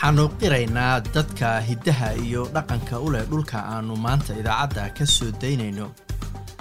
[0.00, 5.86] waxaannu qiraynaa dadka hiddaha iyo dhaqanka u leh dhulka aannu maanta idaacadda ka soo daynayno.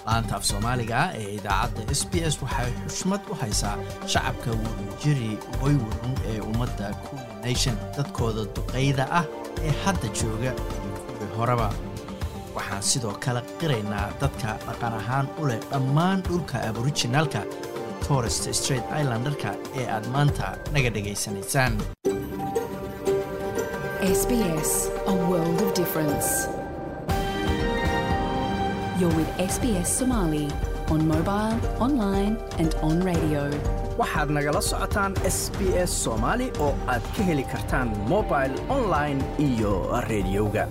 [0.05, 3.75] Laanta af soomaaliga ee idaacadda s b s waxay xushmad u haysaa
[4.11, 5.31] shacabka wadajiri
[5.61, 9.25] waywaran ee ummadda kuli nation dadkooda duqayda ah
[9.67, 11.69] ee hadda jooga iyo kuwii horeba.
[12.55, 17.41] Waxaan sidoo kale qiraynaa dadka dhaqan ahaan u leh dhammaan dhulka aborijinaalka
[18.07, 19.49] torest straight islandarka
[19.79, 21.73] ee aad maanta naga dhegaysanaysaan
[24.09, 24.71] SBS,
[25.07, 26.47] a world of difference.
[28.99, 30.47] You're with SBS Somali
[30.89, 33.43] on mobile, online, and on radio.
[34.01, 35.59] waxaad nagala socotaan s b
[35.89, 39.73] s soomaali oo aad ka heli kartaan mobil online iyo
[40.09, 40.65] rediyoga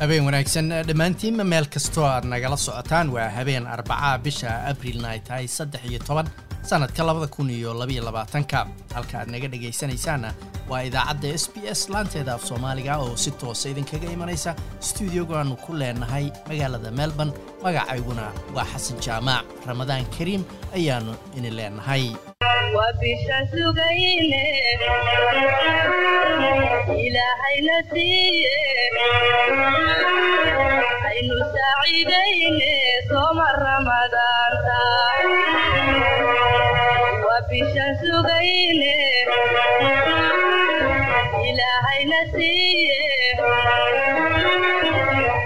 [0.00, 5.46] habeen wanaagsan dhammaantiinma meel kastoo aad nagala socotaan waa habeen arbacaa bisha abrilna ay tahay
[5.56, 6.28] saddex iyo toban
[6.68, 8.66] sannadka labada kun iyo labaiyo labaatanka.
[8.94, 10.30] Halka aad naga dhegaysanaysaanna
[10.70, 14.50] waa idaacadda s b s laanteeda af soomaaliga oo si toosa idinkaga imanaysa.
[14.88, 17.32] Stuudiogaannu ku leenahay magaalada melbourne
[17.64, 20.42] magacayguna waa xasan jaamaac ramadaan kariim
[20.76, 22.04] ayaannu idin leenahay.
[31.08, 32.72] Aynu saaciidayne
[33.08, 34.78] sooma ramadaanta
[37.58, 38.94] bisha sugayne
[41.48, 43.00] ilaahayna siiye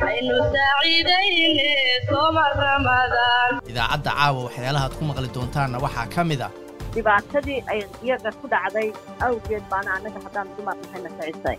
[0.08, 1.68] aynu saaciidayne
[2.08, 3.52] sooma ramadaan.
[3.70, 6.52] Idaacadda caawa waxyaalahaad ku maqli doontaanna waxaa ka mid ah
[6.94, 8.88] dhibaatadii ay iyaga ku dhacday
[9.26, 11.56] awgeed baana annaga haddaan dumar nahayna kicisay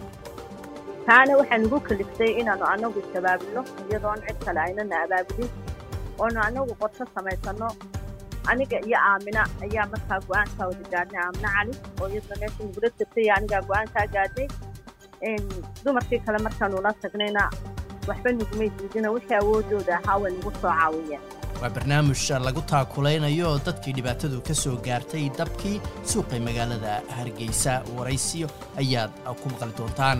[1.07, 5.49] taana waxaa nagu kaliftay inaannu annagu isabaabilno iyadoon cid kale aynana abaabulin
[6.21, 7.69] oonu annagu qorsho samaysanno
[8.51, 13.27] aniga iyo aamina ayaa markaa go'aankaa wada gaadhnay aamina cali oo iyadna meesha nagula jirtay
[13.37, 14.47] anigaa go'aankaa gaadhnay
[15.85, 17.43] dumarkii kale markaanu la tagnayna
[18.07, 21.21] waxba nagumay diidina wixii awoodooda ahaa way nagu soo caawiyeen.
[21.61, 25.81] Waa barnaamij lagu taakulaynayo dadkii dhibaatadu ka soo gaartay dabkii
[26.11, 27.73] suuqay magaalada hargeysa.
[27.97, 28.47] Waraysiyo
[28.81, 30.19] ayaad ku maqli doontaan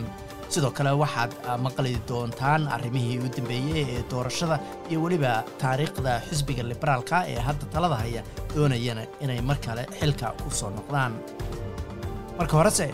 [0.54, 1.32] sidoo kale waxaad
[1.66, 4.56] maqli doontaan arrimihii u dambeeyey ee doorashada
[4.90, 5.32] iyo weliba
[5.62, 8.22] taariikhda xisbiga liberaalka ee hadda talada haya
[8.56, 11.14] doonayana inay mar kale xilka u soo noqdaan.
[12.38, 12.88] Marka horese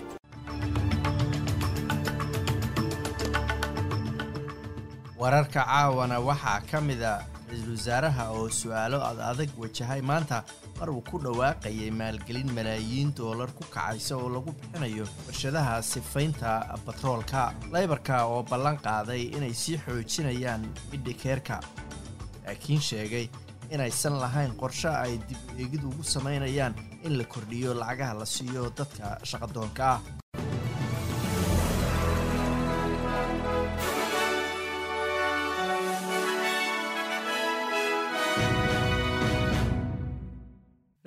[5.19, 7.13] wararka caawana waxaa ka mid a
[7.49, 10.37] ra'iisul wasaaraha oo su'aalo ad adag wajahay maanta
[10.79, 16.51] mar uu ku dhawaaqayay maalgelin malaayiin doolar ku kacaysa oo lagu bixinayo warshadaha sifaynta
[16.85, 17.41] batroolka
[17.73, 21.59] laybarka oo ballan qaaday inay sii xoojinayaan midhikeerka
[22.45, 23.25] laakiin sheegay
[23.73, 26.73] inaysan lahayn qorshe ay dib eegid ugu samaynayaan
[27.07, 29.99] in la kordhiyo lacagaha la siiyo dadka shaqadoonka ah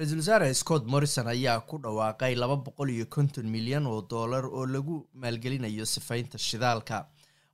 [0.02, 4.66] ra'iisul wasaare scott morrison ayaa ku dhawaaqay laba boqol iyo konton milyan oo dollar oo
[4.66, 7.06] lagu maalgelinayo sifaynta shidaalka.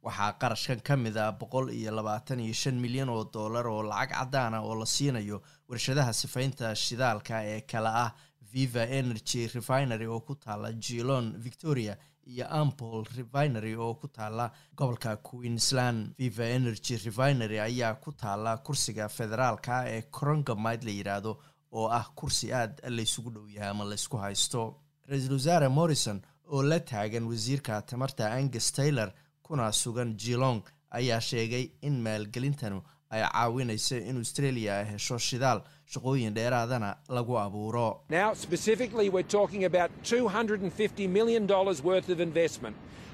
[0.03, 4.13] Waxaa qarashkan ka mid a boqol iyo labaatan iyo shan milyan oo dollar oo lacag
[4.17, 8.13] caddaana oo la siinayo warshadaha sifaynta shidaalka ee kale ah
[8.53, 15.17] viva energy refinery oo ku taala geelon victoria iyo ampol refinery oo ku taala gobolka
[15.17, 16.15] queensland.
[16.19, 21.39] Viva energy refinery ayaa ku taala kursiga federaalka ee corongamide la yidhaahdo
[21.73, 24.61] oo ah kursi aad laysugu dhow yahay ama laysku haysto
[25.09, 26.21] ra'iisul wasaare morrison
[26.53, 29.11] oo la taagan wasiirka tamarta angus taylor
[29.43, 35.61] kuna sugan geelong ayaa sheegay in maalgelintanu ay caawinayso in australia ay hesho shidaal
[35.93, 37.87] shaqooyin dheeraadana lagu abuuro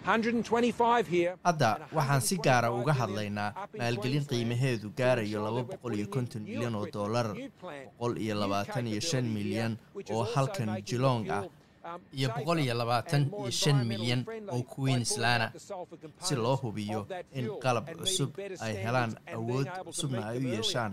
[0.07, 1.05] Now, specifically, we're talking about $250 million worth of investment.
[1.05, 1.35] 125 here.
[1.45, 6.87] hadda waxaan si gaara uga hadlaynaa maalgelin qiimaheedu gaarayo laba boqol iyo konton milyan oo
[6.93, 7.27] dollar
[7.99, 9.77] boqol iyo labaatan iyo shan milyan
[10.13, 11.45] oo halkan jilong ah
[12.13, 15.53] iyo boqol iyo labaatan iyo shan milyan oo queenslana
[16.21, 18.31] si loo hubiyo in qalab cusub
[18.61, 20.93] ay helaan awood cusubna ay u yeeshaan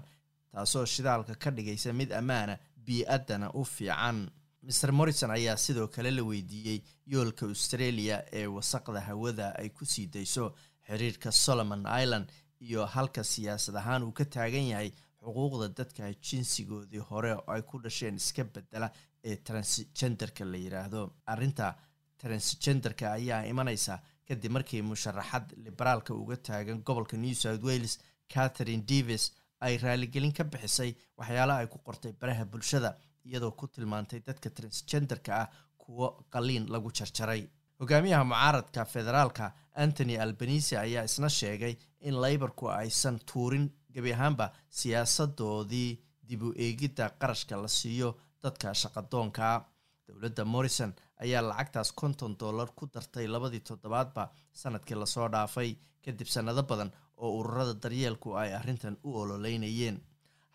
[0.53, 2.57] taasoo shidaalka ka dhigaysa mid ammaana
[2.87, 4.29] bii-addana u fiican
[4.63, 6.79] maer morrison ayaa sidoo kale la weydiiyey
[7.13, 10.53] yoolka australia ee wasaqda hawada ay ku sii dayso
[10.87, 12.27] xiriirka solomon island
[12.67, 14.91] iyo halka siyaasad ahaan uu ka taagan yahay
[15.21, 18.91] xuquuqda dadka jinsigoodii hore oo ay ku dhasheen iska bedela
[19.23, 21.01] ee transgenderka la yidhaahdo
[21.33, 21.75] arrinta
[22.21, 27.99] transgenderka ayaa imanaysa kadib markii musharaxad liberaalka uga taagan gobolka new south wales
[28.33, 29.31] catherine davis
[29.65, 32.91] ay raaligelin ka bixisay waxyaalaha ay ku qortay baraha bulshada
[33.25, 35.47] iyadoo ku tilmaantay dadka transgenderka ah
[35.77, 37.43] kuwo qaliin lagu jarjaray.
[37.79, 39.51] Hogaamiyaha mucaaradka federaalka
[39.83, 41.75] antony albanisi ayaa isna sheegay
[42.07, 45.89] in laybarku aysan tuurin gebi ahaanba siyaasadoodii
[46.29, 48.09] dib u eegidda qarashka la siiyo
[48.43, 49.65] dadka shaqadoonka.
[50.07, 55.75] Dowladda morrison ayaa lacagtaas konton dollar ku dartay labadii toddobaadba sannadkii la soo dhaafay
[56.05, 59.97] kadib sannado badan oo ururada daryeelku ay arrintan u ololeynayeen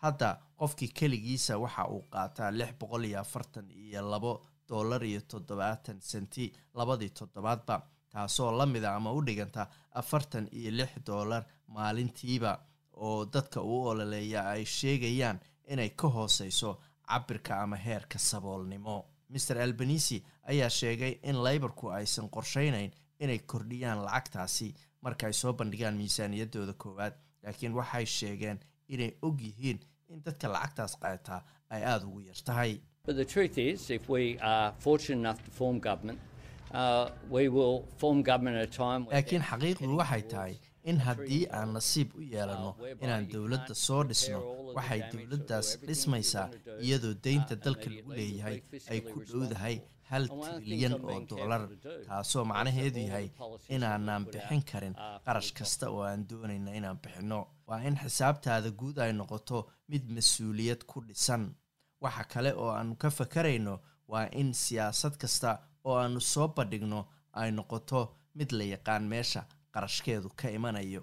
[0.03, 0.27] hadda
[0.59, 4.31] qofkii keligiisa waxa uu qaataa lix boqol iyo afartan iyo labo
[4.69, 7.75] dollar iyo toddobaatan senti labadii toddobaadba
[8.11, 9.67] taasoo la mida ama u dhiganta
[10.01, 12.51] afartan iyo lix dollar maalintiiba
[12.93, 16.71] oo dadka uu ololeeya ay sheegayaan inay ka hooseyso
[17.07, 19.05] cabirka ama heerka saboolnimo.
[19.29, 25.95] Maer albanisi ayaa sheegay in laybarku aysan qorsheynayn inay kordhiyaan lacagtaasi marka ay soo bandhigaan
[25.97, 28.59] miisaaniyadooda koowaad laakiin waxay sheegeen
[28.93, 29.79] inay og yihiin
[30.13, 31.41] in dadka lacagtaas qaataa
[31.73, 32.71] ay aada ugu yar tahay.
[36.73, 37.07] Uh,
[39.13, 40.53] laakiin xaqiiqdu waxay tahay
[40.89, 42.71] in haddii aan nasiib u yeelanno
[43.03, 44.39] inaan dowladda soo dhisno
[44.77, 46.47] waxay dowladdaas dhismaysaa
[46.85, 48.57] iyadoo deynta dalka lagu leeyahay
[48.91, 49.75] ay ku dhowdahay
[50.09, 51.61] hal trilyan oo dollar
[52.07, 53.27] taasoo macnaheedu yahay
[53.75, 54.95] inaanaan bixin karin
[55.25, 57.39] qarash kasta oo aan doonayna inaan bixinno.
[57.67, 59.57] Waa in xisaabtaada guud ay noqoto
[59.91, 61.43] mid mas'uuliyad ku dhisan.
[62.03, 63.73] Waxa kale oo aanu ka fakarayno
[64.11, 65.49] waa in siyaasad kasta
[65.87, 66.99] oo aanu soo bandhigno
[67.39, 68.01] ay noqoto
[68.37, 69.41] mid la yaqaan meesha
[69.73, 71.01] qarashkeedu ka imanayo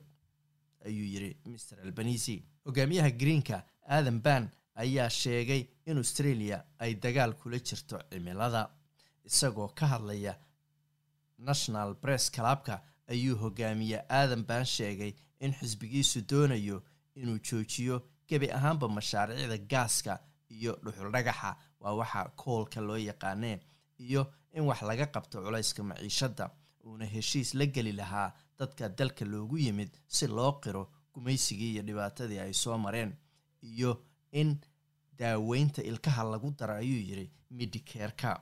[0.86, 2.36] ayuu yidhi maer albanisi
[2.66, 3.56] hogaamiyaha greenka
[3.96, 4.44] adam ban
[4.82, 8.62] ayaa sheegay in australia ay dagaal kula jirto cimilada
[9.24, 10.34] isagoo ka hadlaya
[11.38, 16.82] national bress clubka ayuu hogaamiye adam ban sheegay in xisbigiisu doonayo
[17.14, 17.96] inuu joojiyo
[18.28, 20.18] gebi ahaanba mashaariicda gaaska
[20.48, 21.56] iyo dhuxul dhagaxa.
[21.80, 23.60] Waa waxa koolka loo yaqaanee
[23.98, 26.50] iyo in wax laga qabto culayska maciishadda
[26.86, 32.38] uuna heshiis la geli lahaa dadka dalka loogu yimid si loo qiro gumaysigii iyo dhibaatadii
[32.38, 33.12] ay soo mareen
[33.62, 33.90] iyo
[34.32, 34.56] in
[35.18, 38.40] daaweynta ilkaha lagu daro ayuu yidhi midikerka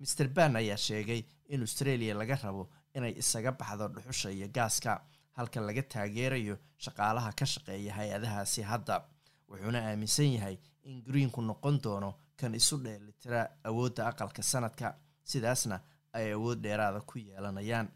[0.00, 5.00] maer ban ayaa sheegay in australia laga rabo inay isaga baxdo dhuxusha iyo gaaska
[5.36, 9.04] halka laga taageerayo shaqaalaha ka shaqeeya hay'adahaasi hadda.
[9.48, 14.94] Wuxuuna aaminsan yahay in greenku noqon doono kan isu dheelitira awoodda aqalka sanadka
[15.24, 15.80] sidaasna
[16.12, 17.88] ay awood dheeraada ku yeelanayaan.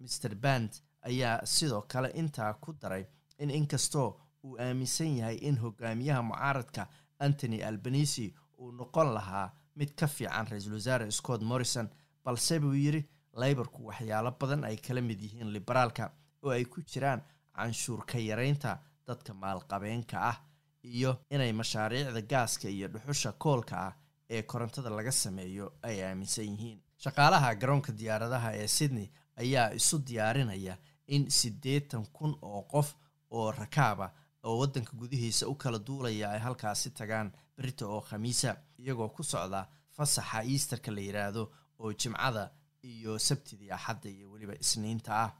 [0.00, 0.70] Maer band
[1.02, 3.04] ayaa sidoo kale intaa ku daray
[3.38, 10.06] in inkastoo uu aaminsan yahay in hogaamiyaha mucaaradka antony albanisi uu noqon lahaa mid ka
[10.06, 11.88] fiican ra'iisul wasaare scott morrison
[12.24, 13.02] balse buu yidhi
[13.42, 16.10] laybarku waxyaalo badan ay kala mid yihiin liberaalka
[16.42, 17.20] oo ay ku jiraan
[17.56, 20.36] canshuur ka yareynta dadka maalqabeenka ah
[20.84, 23.92] iyo inay mashaariicda gaaska iyo dhuxusha koolka ah
[24.30, 26.78] ee korontada laga sameeyo ay aaminsan yihiin.
[27.04, 29.08] Shaqaalaha garoonka diyaaradaha ee sydney
[29.42, 30.74] ayaa isu diyaarinaya
[31.14, 32.88] in siddeetan kun oo qof
[33.30, 34.10] oo rakaaba
[34.44, 39.68] oo waddanka gudihiisa u kala duulaya ay halkaasi tagaan berita oo khamiisa iyagoo ku socda
[39.96, 41.42] fasaxa easterka la yidhaahdo
[41.78, 42.50] oo jimcada
[42.82, 45.30] iyo sabtidii axadda iyo weliba isniinta ah.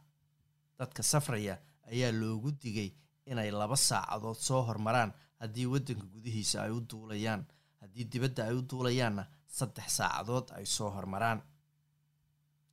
[0.79, 1.59] Dadka safraya
[1.91, 2.91] ayaa loogu digay
[3.27, 7.43] inay laba saacadood soo hormaraan haddii waddanka gudihiisa ay u duulayaan.
[7.81, 11.41] Haddii dibadda ay u duulayaanna saddex saacadood ay soo hormaraan.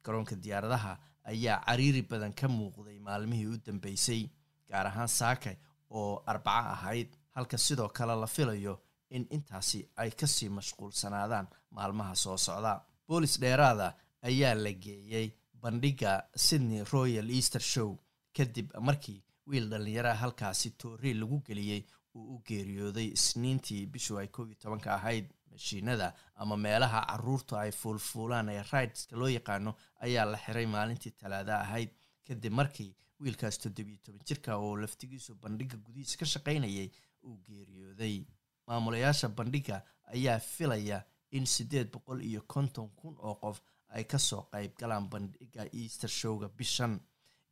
[0.03, 0.93] Garoonka diyaaradaha
[1.31, 4.29] ayaa cariiri badan ka muuqday maalmihii u dambeysay
[4.69, 5.55] gaar ahaan saakay
[5.89, 12.15] oo arbaco ahayd halka sidoo kale la filayo in intaasi ay ka sii mashquulsanaadaan maalmaha
[12.15, 12.81] soo socda.
[13.07, 15.27] Boolis dheeraada ayaa la geeyey
[15.61, 17.97] bandhigga sydney royal easter show.
[18.37, 21.83] Kadib markii wiil dhallinyaraha halkaasi toori lagu geliyey
[22.15, 25.25] uu u geeriyooday isniintii bishu ay koob iyo tobanka ahayd.
[25.51, 29.75] Mashiinada ama meelaha caruurtu ay fuulfuulaan ee rideska loo yaqaano
[30.05, 31.89] ayaa la xiray maalintii talaada ahayd.
[32.27, 36.89] Kadib markii wiilkaas toddobiyo toban jirka oo laftigiisu bandhigga gudihiisa ka shaqaynayay
[37.23, 38.25] uu geeriyooday.
[38.67, 39.81] Maamulayaasha bandhigga
[40.13, 45.09] ayaa filaya in siddeed boqol iyo konton kun oo qof ay ka soo qayb galaan
[45.09, 46.99] bandhigga easter showga bishan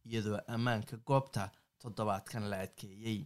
[0.05, 3.25] iyadoo ammaanka goobta toddobaadkan la adkeeyey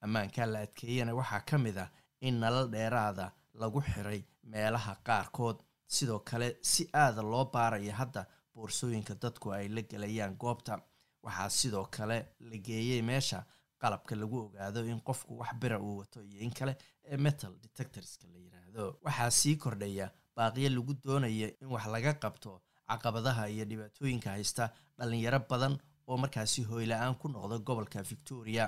[0.00, 5.58] ammaanka la adkeeyana waxaa ka mid ah in nalal dheeraada lagu xiray meelaha qaarkood.
[5.88, 10.78] Sidoo kale si aada loo baaraya hadda boorsooyinka dadku ay la gelayaan goobta
[11.26, 12.18] waxaa sidoo kale
[12.50, 13.38] la geeyey meesha
[13.80, 16.72] qalabka lagu ogaado in qofku wax bira uu wato iyo in kale
[17.10, 18.84] ee metal detectorska la yiraahdo.
[19.04, 20.06] Waxaa sii kordhaya
[20.36, 22.50] baaqiyo lagu doonaya in wax laga qabto
[22.88, 24.64] caqabadaha iyo dhibaatooyinka haysta
[24.98, 25.74] dhalinyaro badan
[26.08, 28.64] oo markaasi hooyla-aan ku noqda gobolka victoria.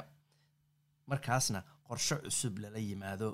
[1.06, 3.28] Markaasna qorshe cusub lala yimaado.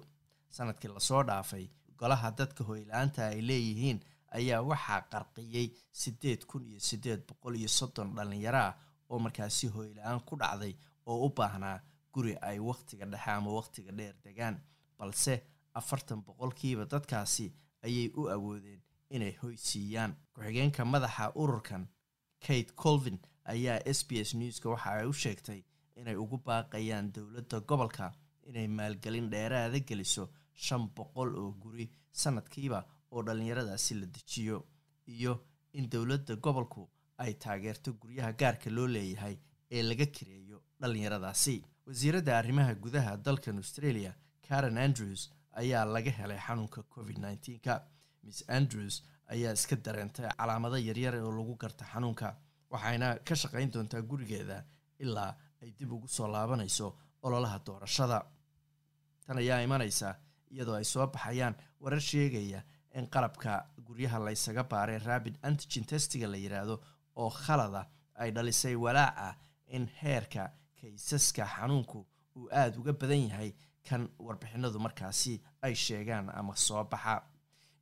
[0.56, 1.64] Sanadkii la soo dhaafay
[1.98, 3.98] golaha dadka hoyla-aanta ay leeyihiin
[4.38, 5.68] ayaa waxaa qarqiyey
[6.02, 8.74] siddeed kun iyo siddeed boqol iyo soddon dhallinyaro ah
[9.14, 10.74] oo markaasi hoyla-aan ku dhacday
[11.10, 11.78] oo u baahnaa
[12.14, 14.56] guri ay wakhtiga dhexe ama wakhtiga dheer degaan.
[14.98, 15.34] Balse
[15.78, 17.46] afartan boqolkiiba dadkaasi
[17.86, 18.80] ayay u awoodeen
[19.14, 20.12] inay hoy siiyaan.
[20.34, 21.84] Ku-xigeenka madaxa ururkan
[22.44, 23.18] kate colvin
[23.52, 25.60] ayaa s b s newska waxa ay u sheegtay
[26.00, 28.06] inay ugu baaqayaan dowladda gobolka
[28.48, 30.24] inay maalgelin dheeraada geliso
[30.64, 31.86] shan boqol oo guri
[32.20, 32.80] sanadkiiba
[33.12, 34.58] oo dhallinyaradaasi la dejiyo
[35.14, 35.32] iyo
[35.78, 36.82] in dowladda gobolku
[37.22, 39.36] ay taageerto guryaha gaarka loo leeyahay
[39.76, 41.56] ee laga kareeyo dhallinyaradaasi
[41.86, 44.12] wasiiradda arrimaha gudaha dalkan australia
[44.48, 45.22] karen andrews
[45.62, 47.74] ayaa laga helay xanuunka covid nneteen-ka
[48.26, 48.94] miss andrews
[49.34, 52.28] ayaa iska dareentay calaamado yaryar oo lagu garta xanuunka
[52.74, 54.58] waxayna ka shaqayn doontaa gurigeeda
[55.04, 55.30] ilaa
[55.62, 56.86] ay dib ugu soo laabanayso
[57.26, 58.18] ololaha doorashada.
[59.26, 60.08] Tan ayaa imanaysa
[60.52, 62.60] iyadoo ay soo baxayaan warar sheegaya
[62.98, 63.52] in qalabka
[63.86, 66.76] guryaha laysaga baaray rabid antigen testiga la yidhaahdo
[67.16, 67.82] oo khalada
[68.14, 72.06] ay dhalisay walaaca in heerka kaysaska xanuunku
[72.36, 73.52] uu aada uga badan yahay
[73.88, 77.22] kan warbixinadu markaasi ay sheegaan ama soo baxa.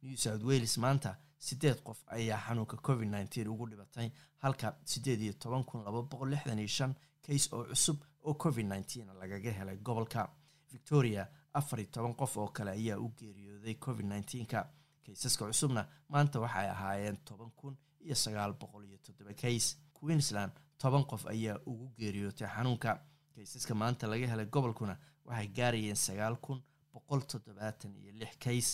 [0.02, 5.32] New south wales maanta siddeed qof ayaa xanuunka covid nneteen ugu dhibatay halka siddeed iyo
[5.32, 6.94] toban kun laba boqol lixdan iyo shan
[7.26, 10.28] kays oo cusub oo covid nneteen lagaga helay gobolka.
[10.72, 14.68] Victoria afar iyo toban qof oo kale ayaa u geeriyooday covid nneteenka
[15.06, 19.66] kaysaska cusubna maanta waxay ahaayeen toban kun iyo sagaal boqol iyo toddoba kays
[19.98, 22.90] queensland toban qof ayaa ugu geeriyootay xanuunka.
[23.34, 24.94] Kaysaska maanta laga helay gobolkuna
[25.24, 26.58] waxay gaarayeen sagaal kun
[26.92, 28.68] boqol toddobaatan iyo lix kays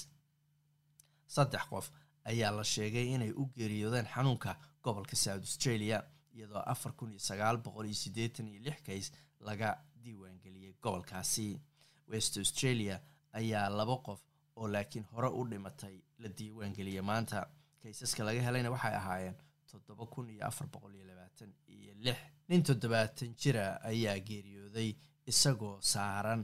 [1.35, 1.87] saddex qof
[2.31, 5.99] ayaa la sheegay inay u geeriyoodeen xanuunka gobolka south australia
[6.35, 9.69] iyadoo afar kun iyo sagaal boqol iyo siddeetan iyo lix kays laga
[10.03, 11.61] diiwaangeliyey gobolkaasi.
[12.09, 13.01] West australia
[13.33, 14.21] ayaa laba qof
[14.57, 17.47] oo laakiin hore u dhimatay la diiwaangeliyey maanta
[17.83, 19.37] kaysaska laga helayna waxay ahaayeen
[19.71, 22.19] toddoba kun iyo afar boqol iyo labaatan iyo lix.
[22.49, 24.91] Nin toddobaatan jira ayaa geeriyooday
[25.31, 26.43] isagoo saaran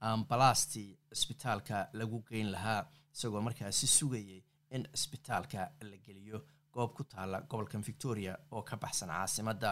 [0.00, 2.80] ambalastii cisbitaalka lagu geyn lahaa
[3.14, 5.60] isagoo markaasi sugayay in cisbitaalka
[5.90, 6.38] la geliyo.
[6.74, 9.70] Goob ku taala gobolkan victoria oo ka baxsan caasimadda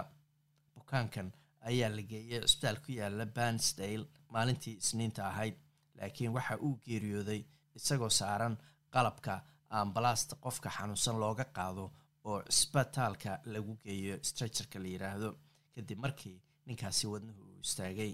[0.75, 1.29] bukaankan
[1.71, 5.57] ayaa la geeyay cisbitaal ku yaalla bansdale maalintii isniinta ahayd
[5.99, 7.41] laakiin waxa uu geeriyooday
[7.79, 8.55] isagoo saaran
[8.95, 9.33] qalabka
[9.81, 11.85] ambalasta qofka xanuunsan looga qaado
[12.29, 15.29] oo cisbitaalka lagu geeyo stracherka la yidhaahdo
[15.75, 16.37] kadib markii
[16.67, 18.13] ninkaasi wadnuhu uu istaagay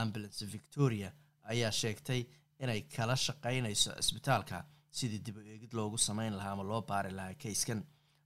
[0.00, 1.10] ambulance victoria
[1.52, 2.20] ayaa sheegtay
[2.62, 4.64] inay kala shaqaynayso cisbitaalka
[4.98, 7.80] sidii dib u eegid loogu sameyn lahaa ama loo baari lahaa kayskan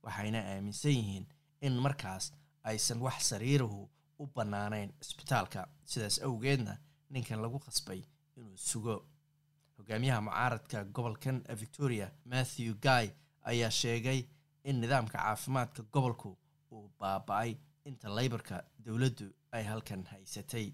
[0.05, 1.27] waxayna aaminsan yihiin
[1.67, 2.33] in markaas
[2.71, 3.81] aysan wax sariirahu
[4.23, 5.61] u bannaanayn cisbitaalka
[5.93, 6.75] sidaas awgeedna
[7.15, 8.01] ninkan lagu qasbay
[8.37, 8.95] inuu sugo
[9.91, 13.09] hogaamiyaha mucaaradka gobolkan victoria matthew guy
[13.43, 14.25] ayaa sheegay
[14.65, 16.39] in nidaamka caafimaadka gobolku
[16.73, 20.73] uu baaba-ay inta laybarka dowladdu ay halkan haysatay.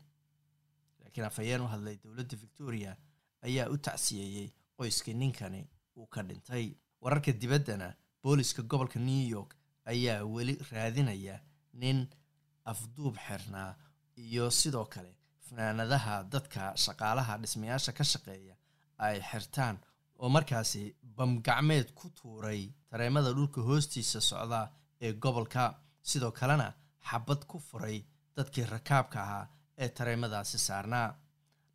[1.00, 2.96] Laakiin afhayeen u hadlay dowladda victoria
[3.42, 6.74] ayaa u tacsiyeeyey qoyskii ninkani uu ka dhintay.
[7.00, 11.40] Wararka dibaddana booliska gobolka new york ayaa weli raadinaya
[11.72, 12.06] nin
[12.64, 13.74] afduub xirnaa
[14.16, 15.16] iyo sidoo kale
[15.48, 18.56] fanaanadaha dadka shaqaalaha dhismayaasha ka shaqeeya
[19.04, 19.76] ay xirtaan
[20.20, 20.82] oo markaasi
[21.16, 24.60] bamgacmeed ku tuuray tareemada dhulka hoostiisa socda
[25.04, 25.64] ee gobolka.
[26.10, 26.68] Sidoo kalena
[27.08, 27.98] xabad ku furay
[28.36, 29.46] dadkii rakaabka ahaa
[29.82, 31.08] ee tareemadaasi saarnaa.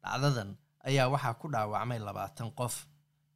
[0.04, 0.52] Dhacdadan
[0.90, 2.76] ayaa waxaa ku dhaawacmay labaatan qof.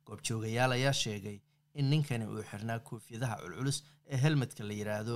[0.05, 1.37] Goobjoogayaal ayaa sheegay
[1.73, 3.77] in ninkani uu xirnaa koofiyadaha culculus
[4.11, 5.15] ee helmedka la yidhaahdo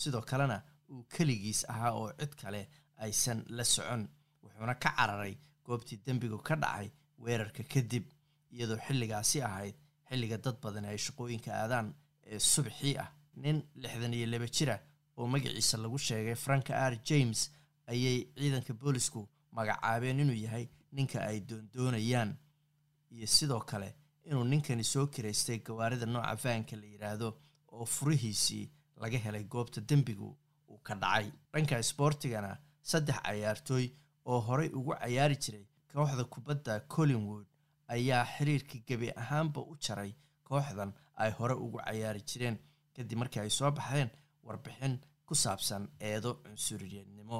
[0.00, 0.56] sidoo kalena
[0.92, 2.62] uu keligiis ahaa oo cid kale
[3.04, 4.02] aysan la socon.
[4.42, 5.34] Wuxuuna ka cararay
[5.66, 6.88] goobtii dembigu ka dhacay
[7.24, 8.04] weerarka kadib
[8.54, 9.74] iyadoo xilligaasi ahayd
[10.08, 11.94] xilliga dad badan ay shaqooyinka aadaan
[12.32, 13.10] ee subxii ah.
[13.44, 14.74] Nin lixdan iyo laba jira
[15.16, 16.94] oo magaciisa lagu sheegay frank r.
[17.08, 17.40] James
[17.86, 19.20] ayay ciidanka boolisku
[19.56, 22.30] magacaabeen inuu yahay ninka ay doondoonayaan
[23.14, 23.88] iyo sidoo kale
[24.28, 27.28] inuu ninkani soo kiraystay gawaarida nooca vaanka la yidhaahdo
[27.72, 28.70] oo furihiisii
[29.02, 30.28] laga helay goobta dembigu
[30.70, 31.26] uu ka dhacay.
[31.52, 32.50] Dhanka isboortigana
[32.90, 33.86] saddex cayaartooy
[34.30, 37.46] oo horey ugu cayaari jiray kooxda kubadda collingwood
[37.94, 40.12] ayaa xiriirka gebi ahaanba u jaray
[40.48, 40.90] kooxdan
[41.22, 42.56] ay hore ugu cayaari jireen
[42.96, 44.10] kadib markii ay soo baxeen
[44.46, 44.94] warbixin
[45.26, 47.38] ku saabsan eedo cunsuriyeednimo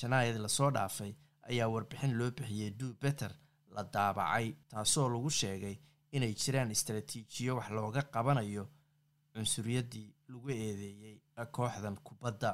[0.00, 1.12] janaayadii la soo dhaafay
[1.50, 3.32] ayaa warbixin loo bixiyey duu beter
[3.74, 5.76] la daabacay taasoo lagu sheegay
[6.16, 8.64] inay jiraan istaraatiijiyo wax looga qabanayo
[9.32, 11.16] cunsuriyaddii lagu eedeeyey
[11.56, 12.50] kooxdan kubadda.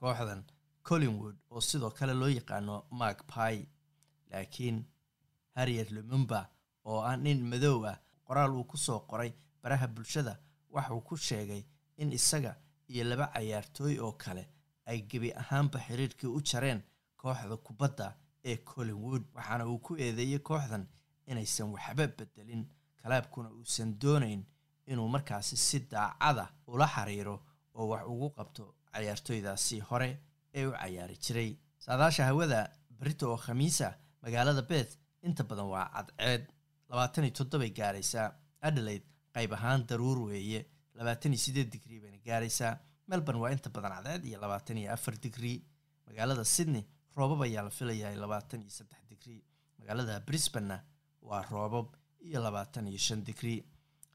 [0.00, 0.42] Kooxdan
[0.88, 3.66] collingwood oo sidoo kale loo yaqaano mark pie
[4.30, 4.84] laakiin
[5.56, 6.40] harriet lumumba
[6.84, 9.32] oo ah nin madow ah qoraal uu ku soo qoray
[9.62, 10.34] baraha bulshada
[10.74, 11.62] waxauu ku sheegay
[11.96, 12.52] in isaga
[12.88, 14.44] iyo laba cayaartooy oo kale
[14.86, 16.80] ay gebi ahaanba xiriirkii u jareen
[17.16, 19.22] kooxda kubadda ee collingwood.
[19.34, 20.84] Waxaana uu ku eedeeyey kooxdan
[21.26, 22.62] inaysan waxba bedelin
[23.02, 24.42] kalaabkuna uusan doonayn
[24.86, 27.36] inuu markaasi si daacada ula xiriiro
[27.74, 30.10] oo wax ugu qabto cayaartooydaasi hore
[30.54, 31.50] ee u cayaari jiray.
[31.78, 33.88] Saadaasha hawada berito oo khamiisa
[34.22, 34.92] magaalada beth
[35.26, 36.42] inta badan waa cadceed
[36.90, 38.28] labaatan iyo toddobay gaaraysaa.
[38.68, 40.60] Adelaide qayb ahaan daruur weeye.
[40.98, 42.72] Labaatan iyo sideed digrii bayna gaaraysaa.
[43.08, 45.58] Melbourne waa inta badan cadceed iyo labaatan iyo afar digrii
[46.08, 46.84] magaalada sydney
[47.16, 49.40] roobab ayaa la filayaa labaatan iyo saddex digrii
[49.78, 50.76] magaalada brisbanna
[51.28, 51.86] waa roobab
[52.28, 53.60] iyo labaatan iyo shan digrii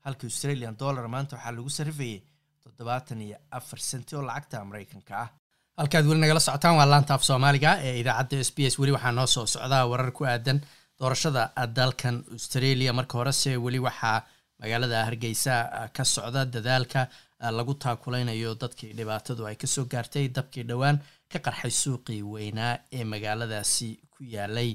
[0.06, 2.20] halka australian dollar maanta waxaa lagu sarifayay
[2.64, 5.30] toddobaatan iyo afar senti oo lacagta maraykanka ah
[5.78, 8.80] halkaad weli nagala socotaan waa laanta af soomaaliga ee idaacadda s b s.
[8.80, 10.60] Weli waxaa noo soo socdaa warar ku aadan
[11.00, 11.44] doorashada
[11.78, 12.94] dalkan australia.
[12.94, 14.24] Marka horese weli waxaa
[14.62, 15.54] magaalada hargeysa
[15.96, 17.08] ka socda dadaalka
[17.58, 20.98] lagu taakuleynayo dadkii dhibaatadu ay ka soo gaartay dabkii dhowaan
[21.32, 24.72] ka qarxay suuqii weynaa ee magaaladaasi ku yaalay.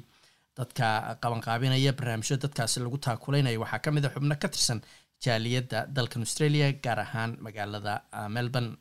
[0.58, 0.86] Dadka
[1.22, 4.80] qabanqaabinaya barnaamijyo dadkaasi lagu taakuleynayo waxaa ka mid a xubno ka tirsan
[5.24, 7.92] jaaliyadda dalkan australia gaar ahaan magaalada
[8.36, 8.72] melbourne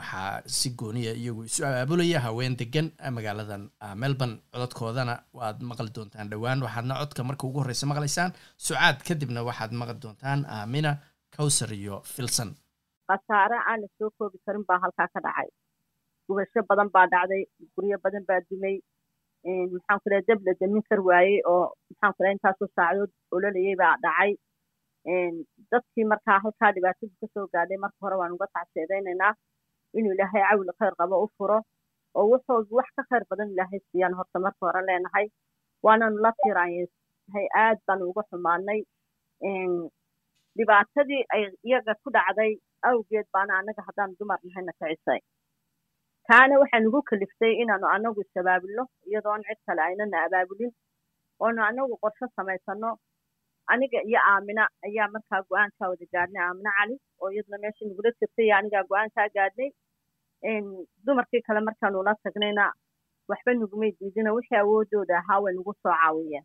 [0.00, 3.62] waxaa si gooniya iyagu isu abaabulaya haween degan magaaladan
[4.02, 6.62] melbourne cododkoodana waad maqli doontaan dhowaan.
[6.66, 8.30] Waxaadna codka marka ugu horreysa maqlaysaan.
[8.66, 10.92] Sucaad kadibna waxaad maqli doontaan aamina
[11.36, 12.50] cowsar iyo filson.
[13.08, 15.48] Khasaare aan la soo koobi karin baa halkaa ka dhacay.
[16.26, 17.42] Gubasho badan baa dhacday
[17.74, 18.76] guryo badan baa dumay.
[19.74, 24.30] Maxaan ku dab la damin kar waayey oo maxaan ku intaasoo saacadood ololayay baa dhacay.
[25.72, 29.32] Dadkii markaa halkaa dhibaatadu ka soo gaadhay marka hore waan uga tacseedaynaynaa
[29.98, 31.58] inuu ilaahay cawli khayr qabo u furo
[32.18, 35.26] oo wuxuu wax ka khayr badan ilaahay siiyaan horta marka hore leenahay.
[35.84, 38.80] Waananu la tiraanyahay aad baanu uga xumaanay.
[40.58, 42.52] Dhibaatadii ay iyaga ku dhacday
[42.88, 45.20] awgeed baana annaga haddaan dumar nahayna kicisay
[46.28, 50.72] taana waxaa nagu kaliftay inaanu anagu is-abaabulno iyadoon cid kale aynana abaabulin.
[51.42, 52.90] Oonu anagu qorsho samaysano
[53.72, 58.44] aniga iyo aamina ayaa markaa go'aankaa wada gaadhnay aamina cali oo iyaduna meesha nagula jirtay
[58.46, 59.68] iyo anigaa go'aankaa gaadhnay
[61.06, 62.72] dumarkii kale markaanu la tagnayna
[63.28, 66.44] waxba nagumay diidina wixii awoodooda ahaa way nagu soo caawiyeen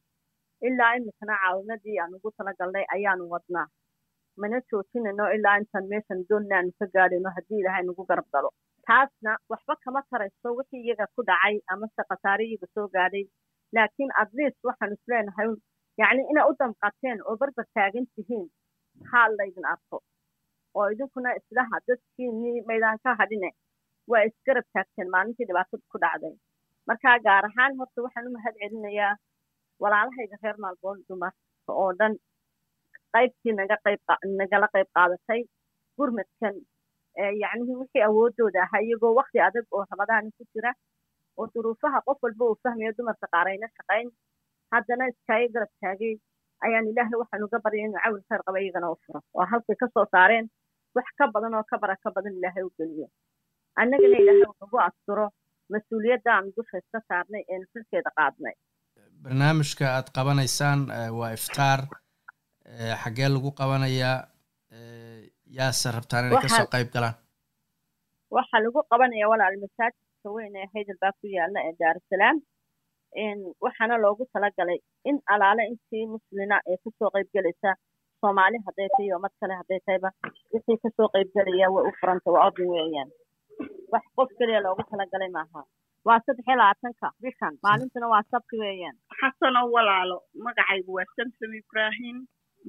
[0.68, 3.68] ilaa iminkana caawimadii aan ugu talagalnay ayaanu wadnaa
[4.42, 8.50] mana joojinayno ilaa intaan meeshan doonna aanu ka gaadhayno haddii ilaahay nagu garab galo
[8.88, 13.24] taasna waxba kama tarayso wixii iyaga ku dhacay amase khasaare iyaga soo gaadhay
[13.76, 15.48] laakiin at least waxaanu isleenahay
[16.02, 18.46] yacni inay u damqateen oo barbar taagan tihiin
[19.12, 19.98] haa laydin arko
[20.78, 23.50] oo idinkuna islaha dadkiinii maydaan ka hadhine
[24.12, 26.34] waa isgarab taagteen maalintii dhibaatada ku dhacday.
[26.88, 29.14] Marka gaar ahaan horta waxaan u mahad celinayaa
[29.84, 32.14] walaalahayga reer maalboon dumarka oo dhan
[33.16, 34.02] qaybtii naga qayb
[34.42, 35.42] nagala qayb qaadatay
[35.98, 36.56] gurmadkan
[37.44, 40.72] yacnihii wixii awoodooda ahaa iyagoo wakti adag oo rabadaani ku jira
[41.40, 44.08] oo duruufaha qof walba uu fahmayo dumarka qaarayna shaqayn.
[44.74, 46.14] Haddana iskaaga garab taagay
[46.66, 49.20] ayaan ilaahay waxaan uga baryay inuu cawil khayr qaba iyagana u furo.
[49.38, 50.46] Oo halkay ka soo saareen
[50.96, 53.08] wax ka badan oo ka bara ka badan ilaahay u geliyo
[53.82, 55.26] annagana ilaahay unagu asturo
[55.74, 58.56] mas'uuliyadda aan dusha iska saarnay eenu xilkeeda qaadnay
[59.24, 60.80] barnaamijka aad qabanaysaan
[61.20, 61.80] waa iftaar
[63.04, 64.18] xaggee lagu qabanayaa
[65.58, 67.16] yaase rabtaan inay ka soo qayb galaan
[68.38, 72.38] waxaa lagu qabanaya walaal masaajidka weyn ee haydalbaa ku yaalla ee daarusalaam
[73.66, 77.70] waxaana loogu talagalay in alaale intii muslina ee ka soo qayb gelaysa
[78.22, 80.10] soomaali hadday tahay iyo mad kale hadday tahayba
[80.54, 83.10] wixii ka soo qayb gelaya way u furanta waa odin weeyaan
[83.94, 85.62] wax qof keliya loogu talagalay maaha.
[86.08, 87.54] Waa saddex iyo labaatanka bishan.
[87.66, 92.18] Maalintuna waa sabti weeyaan xasanoo walaalo magacaygu waa samsom ibraahim.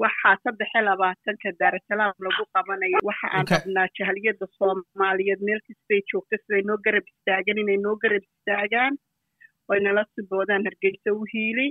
[0.02, 2.98] Waxaa saddex iyo labaatanka daarasalaam lagu qabanayo.
[3.08, 8.24] Waxa aan rabnaa jahliyadda soomaaliyeed meel kastay joogto siday noo garab istaagan inay noo garab
[8.30, 8.92] istaagaan.
[9.70, 11.68] Oy nala siboodaan hargeysa u hiili.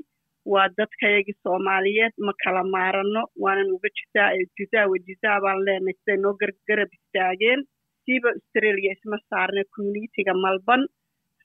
[0.53, 6.17] Waa dadkayagii soomaaliyeed ma kala maarano waanan uga jisaa jizaa wa jizaa baan leenahay siday
[6.25, 6.33] noo
[6.69, 7.59] garab istaageen
[8.05, 10.81] siiba australia isma saarna communitiga malban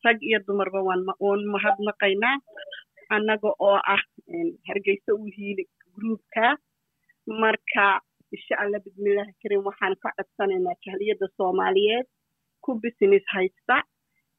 [0.04, 2.36] rag iyo dumarba waan mahadnaqaynaa
[3.16, 4.02] annaga oo ah
[4.68, 5.64] hargeysa u hiili
[5.96, 6.46] groupka
[7.42, 7.84] marka
[8.34, 12.06] insha allah bismillahi karim waxaan ka codsanaynaa jahliyadda soomaaliyeed
[12.64, 13.76] ku business haysta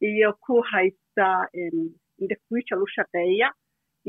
[0.09, 1.27] iyo ku haysta
[2.23, 3.47] individual u shaqeeya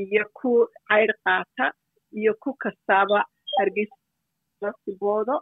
[0.04, 0.50] iyo ku
[0.90, 1.66] caydh qaata
[2.20, 3.18] iyo ku kastaaba
[3.58, 5.34] hargeysasiboodo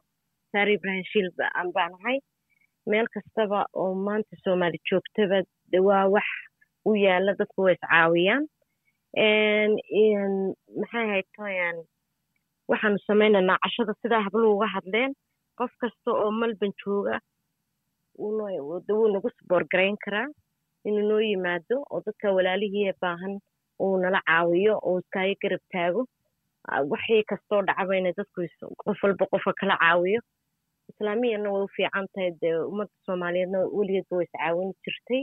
[0.53, 2.17] saare ibrahim shilba aan baanahay
[2.87, 5.39] meel kastaba oo maanta soomaali joogtaba
[5.89, 6.29] waa wax
[6.89, 8.45] u yaalla dadku way iscaawiyaan
[10.81, 11.77] maxay haytoyan
[12.71, 15.13] waxaanu sameynaynaa cashada sidaa habluhu uga hadleen.
[15.59, 17.19] Qof kasta oo malban jooga
[18.19, 20.29] wuu nagu saboorgarayn karaa.
[20.85, 23.35] Inuu noo yimaado oo dadka walaalihii baahan
[23.83, 26.03] uu nala caawiyo oo iskaayo garab taago.
[26.93, 28.41] Waxii kastoo dhacaba inay dadku
[28.85, 30.21] qof walba qofka kala caawiyo
[30.93, 35.23] islaamiyana way u fiican tahay dee ummadda soomaaliyeedna weligeedba way iscaawin jirtay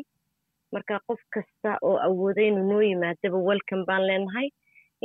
[0.74, 4.48] marka qof kasta oo awooda inuu noo yimaadaba welcome baan leenahay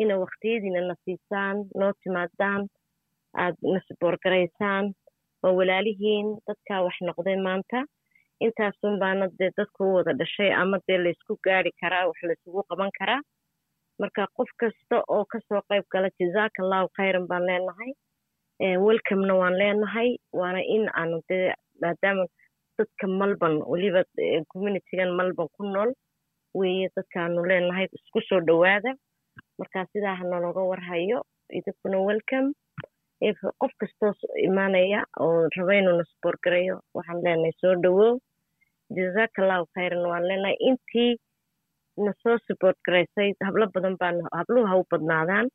[0.03, 2.63] ina waktiyadiina na siisaan noo timaadaan
[3.43, 4.85] aad na saboorgaraysaan
[5.43, 7.79] waa walaalihiin dadkaa wax noqday maanta
[8.47, 12.91] intaasun baana dee dadku u wada dhashay ama dee laysku gaari karaa wax laysugu qaban
[12.99, 13.21] karaa
[14.01, 17.91] marka qof kasta oo ka soo qayb gala jazaaka allahu khayran baan leenahay
[18.61, 22.27] welcomena waan leenahay waana in aanu dee maadaama
[22.79, 24.05] dadka malban weliba
[24.53, 25.91] communitygan malban ku nool
[26.55, 28.95] weeye dadkaanu leenahay isku soo dhowaada.
[29.59, 32.53] Marka sidaa ha nologa warhayo idinkuna welcome.
[33.61, 34.13] Qof kastoo
[34.49, 38.19] imaanaya oo raba inuuna saboorgarayo waxaan leenahay soo dhowow.
[38.97, 40.57] Jazaaka allahu khayran waan leenahay.
[40.69, 41.17] Intii
[41.97, 45.47] na soo saboort garaysay hablo badan baan habluhu ha u badnaadaan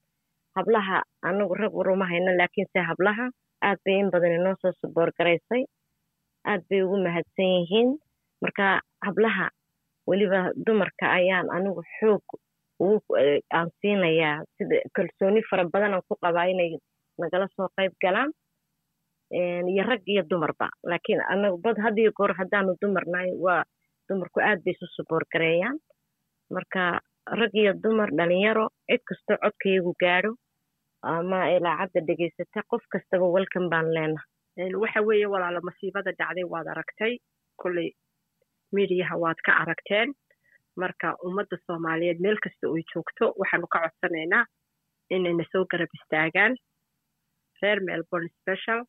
[0.58, 0.98] hablaha
[1.30, 3.26] anagu rag waruma hayno laakiinse hablaha
[3.68, 5.10] aad bay in badan inoo soo saboor
[6.52, 7.90] aad bay ugu mahadsan yihiin.
[8.42, 9.46] Marka hablaha
[10.10, 12.24] weliba dumarka ayaan anigu xoog
[13.58, 16.78] aan siinayaa sida kalsooni fara badan aan ku qabaa inay
[17.22, 18.32] nagala soo qayb galaan
[19.72, 20.68] iyo rag iyo dumarba.
[20.90, 23.64] Laakiin anagu bad had iyo goor haddaanu dumarnahay waa
[24.10, 25.78] dumarku aad bay isu saboor gareeyaan
[26.56, 27.02] marka
[27.40, 30.32] rag iyo dumar dhalinyaro cid kastoo codkayagu gaadho
[31.04, 34.72] ama ilaacadda dhegaysata qof kastaba welcome baan leenahay.
[34.84, 37.14] Waxa weeye walaalo masiibada dhacday waad aragtay.
[37.62, 37.90] Kolley
[38.76, 40.14] midiyaha waad ka aragteen.
[40.82, 44.46] Marka ummadda soomaaliyeed meel kasta oy joogto waxaanu ka codsanaynaa
[45.10, 46.54] inayna soo garab istaagaan.
[47.62, 48.80] Reer melbourne special.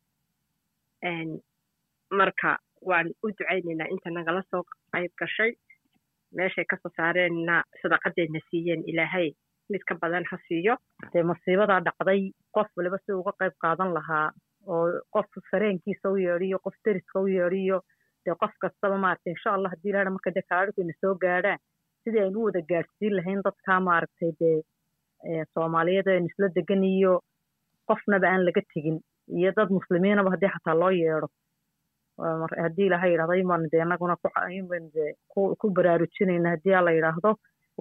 [2.19, 2.57] Marka
[2.89, 5.51] waan u ducaynaynaa inta nagala soo qayb gashay.
[6.37, 9.29] Meeshay ka soo saareenna sadaqadeenna siiyeen ilaahay
[9.73, 10.75] mid ka badan ha siiyo
[11.13, 12.21] dee masiibadaa dhacday
[12.57, 14.27] qof waliba si uga qayb qaadan lahaa
[14.73, 14.85] oo
[15.17, 17.77] qof fareenkiisa u yeedhiyo qof deriska u yeedhiyo
[18.25, 21.59] dee qof kastaba maaragtay insha allah haddii ilaha marka dee kaadhigayna soo gaadhaan
[22.03, 24.57] sidii aynu u wada gaadhsiin lahayn dadkaa maaragtay dee
[25.53, 27.13] soomaaliyeed aynu isla degan iyo
[27.91, 28.97] qofnaba aan laga tegin
[29.39, 31.27] iyo dad muslimiinaba haddii xataa loo yeedho
[32.63, 33.43] haddii ilaha yidhahdo
[34.71, 35.13] baynu dee
[35.61, 37.31] ku baraarujinayna haddii alla yidhaahdo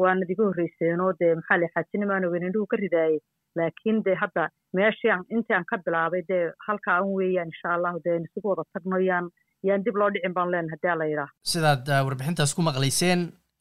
[0.02, 3.18] waanad iga horreyseenoo dee maxaa la xaajinimaana weynindhuhu ka ridaayey
[3.58, 4.42] laakiin dee hadda
[4.78, 8.98] meeshii intii aan ka bilaabay dee halkaa un weeyaan insha allahu dee isugu wada tagno
[9.10, 9.26] yaan
[9.68, 11.34] yaan dib loo dhicin baan leenahay haddii alla yidhaahdo.
[11.52, 13.20] Sidaad warbixintaas ku maqlayseen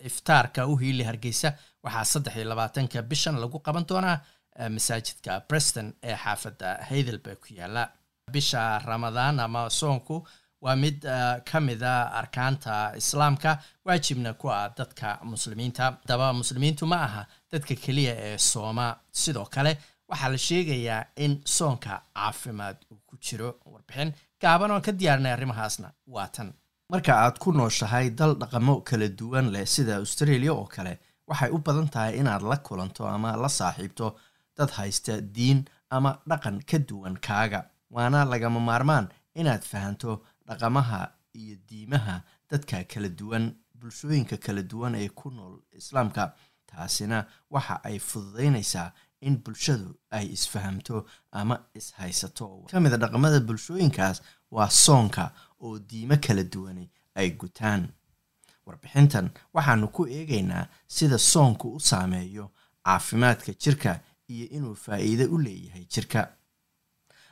[0.09, 1.49] iftaarka u hiili hargeysa
[1.85, 4.17] waxaa saddex iyo labaatanka bishan lagu qaban doonaa
[4.75, 7.83] masaajidka breston ee xaafadda heidelberg ku yaalla
[8.35, 10.15] bisha ramadaan ama soonku
[10.61, 10.97] waa mid
[11.49, 13.51] ka mida arkaanta islaamka
[13.85, 15.83] waajibna ku ah dadka muslimiinta.
[16.01, 18.87] Haddaba muslimiintu ma aha dadka keliya ee sooma.
[19.11, 19.71] Sidoo kale
[20.09, 23.49] waxaa la sheegayaa in soonka caafimaad uu ku jiro.
[23.71, 26.53] Warbixin gaaban oon ka diyaarinay arrimahaasna waa tan.
[26.91, 30.93] Marka aad ku nooshahay dal dhaqamo kala duwan leh sida australia oo kale
[31.29, 34.07] waxay u badan tahay inaad la kulanto ama la saaxiibto
[34.57, 35.59] dad haysta diin
[35.95, 37.59] ama dhaqan ka duwan kaaga.
[37.95, 39.05] Waana lagama maarmaan
[39.41, 40.11] inaad fahanto
[40.47, 46.33] dhaqamaha iyo diimaha dadka kala duwan bulshooyinka kala duwan ee ku nool islaamka.
[46.67, 52.65] Taasina waxa ay fududaynaysaa in bulshadu ay isfahamto ama ishaysato.
[52.71, 55.31] Ka mid a dhaqamada bulshooyinkaas waa soonka
[55.61, 57.87] oo diimo kala duwani ay gutaan.
[58.65, 62.51] Warbixintan waxaanu ku eegaynaa sida soonku u saameeyo
[62.85, 66.36] caafimaadka jirka iyo inuu faa'iido u leeyahay jirka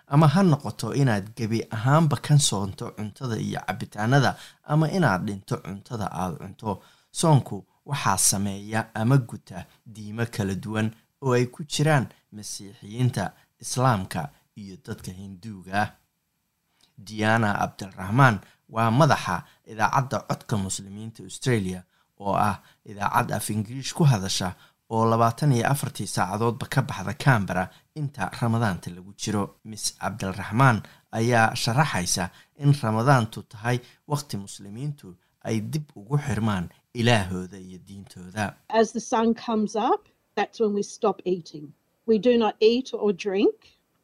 [0.08, 4.32] ama ha noqoto inaad gebi ahaanba ka soonto cuntada iyo cabitaanada
[4.64, 6.82] ama inaad dhinto cuntada aad cunto.
[7.12, 10.92] Soonku waxaa sameeya ama guta diimo kala duwan
[11.22, 13.32] oo ay ku jiraan masiixiyiinta
[13.64, 15.96] islaamka iyo dadka hinduuga.
[16.98, 18.40] Diana cabdiraxmaan
[18.70, 21.84] waa madaxa idaacadda codka muslimiinta australia
[22.20, 24.56] oo ah idaacad af ingiriish ku hadasha
[24.94, 27.64] oo labaatan iyo afartii saacadoodba ka baxda cambera
[27.96, 29.44] inta ramadaanta lagu jiro.
[29.66, 30.78] Miss cabdiraxmaan
[31.20, 32.30] ayaa sharaxaysa
[32.64, 33.78] in ramadaantu tahay
[34.12, 35.08] waqti muslimiintu
[35.48, 38.44] ay dib ugu xirmaan ilaahooda iyo diintooda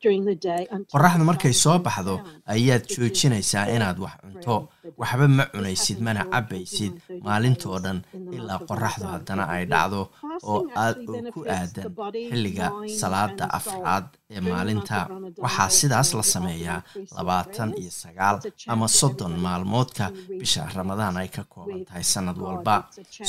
[0.02, 2.14] qoraxdu markay soo baxdo
[2.54, 4.56] ayaad joojinaysaa inaad wax cunto
[5.02, 6.94] waxba ma cunaysid mana cabbaysid
[7.26, 8.00] maalintoo dhan
[8.36, 10.02] ilaa qoraxdu haddana ay dhacdo
[10.52, 11.86] oo aad oo ku aadan
[12.30, 12.68] xilliga
[13.00, 15.00] salaada afraad ee maalinta.
[15.44, 16.82] waxaa sidaas la sameeyaa
[17.18, 18.38] labaatan iyo sagaal
[18.72, 20.06] ama soddon maalmoodka
[20.40, 22.76] bisha ramadaan ay ka kooban tahay sannad walba.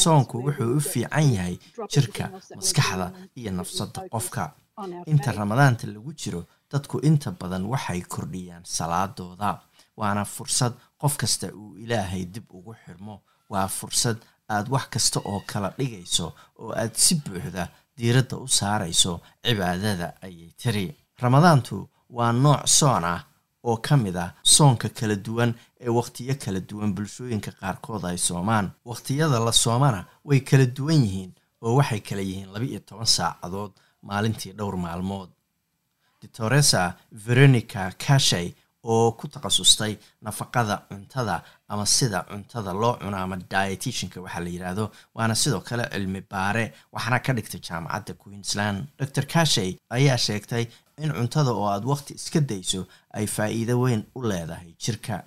[0.02, 1.56] Soonku wuxuu u fiican yahay
[1.92, 2.24] jirka
[2.58, 3.06] maskaxda
[3.40, 4.44] iyo nafsadda qofka.
[5.12, 6.40] inta ramadaanta lagu jiro
[6.72, 9.50] dadku inta badan waxay kordhiyaan salaadooda.
[9.96, 13.16] Waana fursad qof kasta uu ilaahay dib ugu xirmo.
[13.52, 16.26] Waa fursad aad wax kasta oo kala dhigayso
[16.60, 17.64] oo aad si buuxda
[17.96, 19.12] diiradda u saarayso
[19.44, 20.86] cibaadada ayay tiri.
[21.22, 21.76] Ramadaantu
[22.16, 23.20] waa nooc soon ah
[23.68, 28.66] oo ka mid ah soonka kala duwan ee wakhtiyo kala duwan bulshooyinka qaarkood ay soomaan.
[28.90, 31.32] Wakhtiyada la soomana way kala duwan yihiin
[31.62, 33.72] oo waxay kala yihiin laba iyo toban saacadood
[34.08, 35.30] maalintii dhowr maalmood
[36.22, 36.94] doctoresa
[37.26, 38.54] veronica cashay
[38.84, 41.36] oo ku takhasustay nafaqada cuntada
[41.68, 46.64] ama sida cuntada loo cuno ama dietitionka waxaa la yidhaahdo waana sidoo kale cilmi baare
[46.94, 48.78] waxaana ka dhigtay jaamacadda queensland.
[48.98, 50.64] Dor cashay ayaa sheegtay
[50.98, 52.80] in cuntada oo aad wakhti iska dayso
[53.14, 55.22] ay faa'iido weyn u leedahay jirka.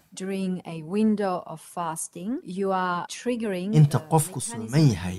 [3.79, 5.17] Inta qofku sooman yahay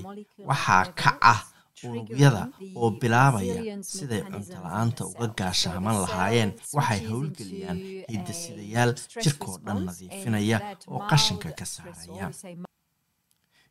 [0.49, 1.41] waxaa kac ah
[1.83, 2.41] unugyada
[2.75, 7.77] oo bilaabaya siday cunto la'aanta uga gaashaaman lahaayeen waxay howlgeliyaan
[8.13, 8.91] hidasidayaal
[9.23, 10.57] jirkoo dhan nadiifinaya
[10.93, 12.27] oo qashinka ka saaraya.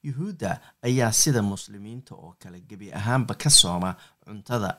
[0.07, 0.51] yuhuudda
[0.87, 3.90] ayaa sida muslimiinta oo kale gebi ahaanba ka sooma
[4.25, 4.71] cuntada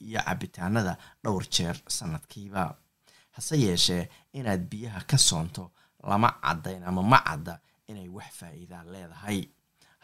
[0.00, 2.62] iyo cabitaanada dhowr jeer sannadkiiba
[3.36, 5.70] hase yeeshee inaad biyaha ka soonto
[6.10, 7.54] lama caddayn ama ma cadda
[7.90, 9.38] inay wax faa'iidaa leedahay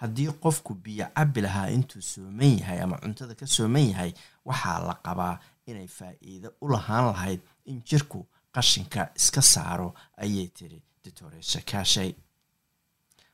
[0.00, 4.12] haddii qofku biyo cabbi lahaa intuu sooman yahay ama cuntada ka sooman yahay
[4.48, 5.34] waxaa la qabaa
[5.66, 8.20] inay faa'iido u lahaan lahayd in jirku
[8.54, 12.10] qashinka iska saaro ayay tiri doctoresha kaashay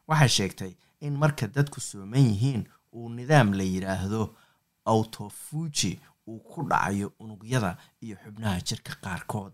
[0.09, 2.62] waxay sheegtay in marka dadku sooman yihiin
[2.96, 4.22] uu nidaam la yidhaahdo
[4.92, 9.52] autofuji uu ku dhacayo unugyada iyo xubnaha jirka qaarkood.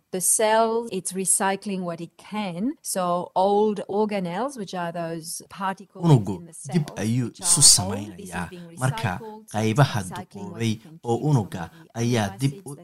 [6.05, 6.35] Unugu
[6.73, 8.49] dib ayuu isu samaynayaa.
[8.83, 9.13] marka
[9.53, 10.73] qaybaha duqoobay
[11.05, 11.63] oo unuga
[11.95, 12.77] ayaa dib u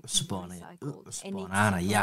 [1.07, 2.03] cusboonaanaya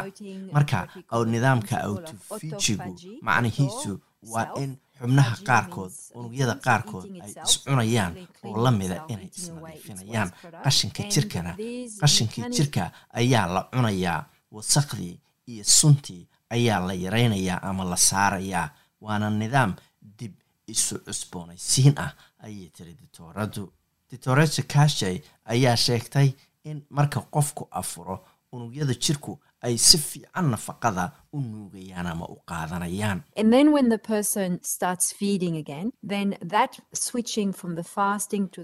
[0.52, 0.88] marka
[1.32, 2.90] nidaamka autofujigu
[3.22, 4.00] macnihiisu
[4.32, 8.12] waa in xubnaha qaarkood unugyada qaarkood ay iscunayaan
[8.44, 10.30] oo la mida inay isnadiifinayaan
[10.64, 11.52] qashinka jirkana
[12.00, 14.20] qashinkii jirka ayaa la cunayaa
[14.54, 15.14] wasaqdii
[15.52, 16.22] iyo suntii
[16.56, 18.68] ayaa la yaraynayaa ama la saarayaa
[19.00, 19.72] waana nidaam
[20.18, 20.32] dib
[20.66, 22.12] isu cusboonaysiin ah
[22.46, 23.72] ayay tiri ditooradu.
[24.10, 26.28] Ditoresa kashay ayaa sheegtay
[26.64, 28.16] in marka qofku afuro
[28.52, 29.32] unugyada jirku
[29.66, 31.04] ay si fiican nafaqada
[31.36, 33.18] u nuugayaan ama u qaadanayaan.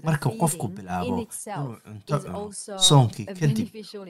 [0.03, 1.27] Marka qofku bilaabo inuu
[1.85, 2.51] cunto cuno
[2.89, 3.67] soonkii kadib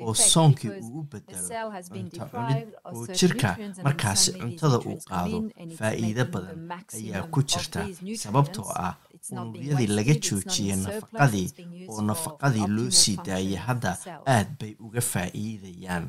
[0.08, 1.48] oo soonkii uu u bedelo
[1.90, 3.50] cunto cunid oo jirka
[3.84, 5.38] markaasi cuntada uu qaado
[5.78, 6.60] faa'iido badan
[6.98, 7.82] ayaa ku jirta.
[8.24, 8.94] sababtoo ah
[9.32, 11.48] unugyadii laga joojiyey nafaqadii
[11.92, 13.92] oo nafaqadii loo sii daayay hadda
[14.36, 16.06] aad bay uga faa'iidayaan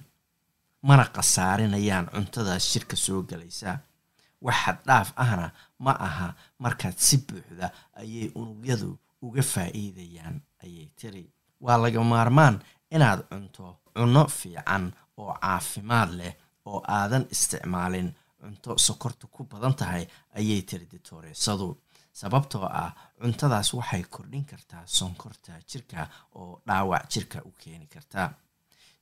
[0.82, 3.78] mana khasaarinayaan cuntadaas jirka soo galaysa.
[4.44, 11.24] Wax xaddhaaf ahna ma aha markaad si buuxda ayay unugyadu uga faa'iidayaan ayay tiri.
[11.60, 12.56] Waa laga maarmaan
[12.90, 14.84] inaad cunto cunno fiican
[15.16, 16.34] oo caafimaad leh
[16.66, 18.10] oo aadan isticmaalin.
[18.40, 20.04] Cunto sokorta ku badan tahay
[20.38, 21.68] ayay tiri ditoreesadu
[22.12, 22.90] sababtoo ah
[23.20, 28.30] cuntadaas waxay kordhin kartaa sonkorta jirka oo dhaawac jirka u keeni karta.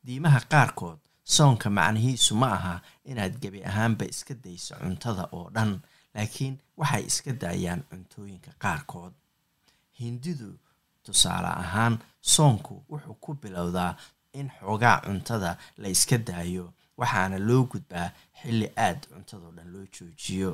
[0.06, 1.00] Diimaha qaarkood
[1.36, 2.74] soonka macnihiisu ma aha
[3.10, 5.72] inaad gebi ahaanba iska dayso cuntada oo dhan
[6.14, 9.12] laakiin waxay iska daayaan cuntooyinka qaarkood.
[10.00, 10.50] Hindidu
[11.04, 11.94] tusaale ahaan
[12.34, 13.92] soonku wuxuu ku bilowdaa
[14.38, 15.50] in xoogaa cuntada
[15.82, 18.08] la iska daayo waxaana loo gudbaa
[18.40, 20.50] xilli aad cuntadoo dhan loo joojiyo.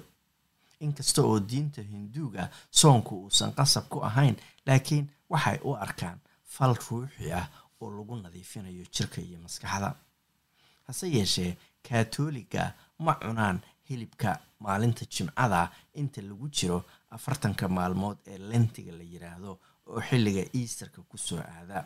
[0.85, 4.37] Inkasta oo diinta hinduuga soonku uusan qasab ku ahayn
[4.67, 6.19] laakiin waxay u arkaan
[6.55, 7.47] fal ruuxi ah
[7.81, 9.89] oo lagu nadiifinayo jirka iyo maskaxda
[10.87, 11.57] hase yeeshee
[11.89, 16.79] kaatooliga ma cunaan hilibka maalinta jimcada inta lagu jiro
[17.11, 19.53] afartanka maalmood ee lentiga la yiraahdo
[19.87, 21.85] oo xilliga easterka ku soo aada.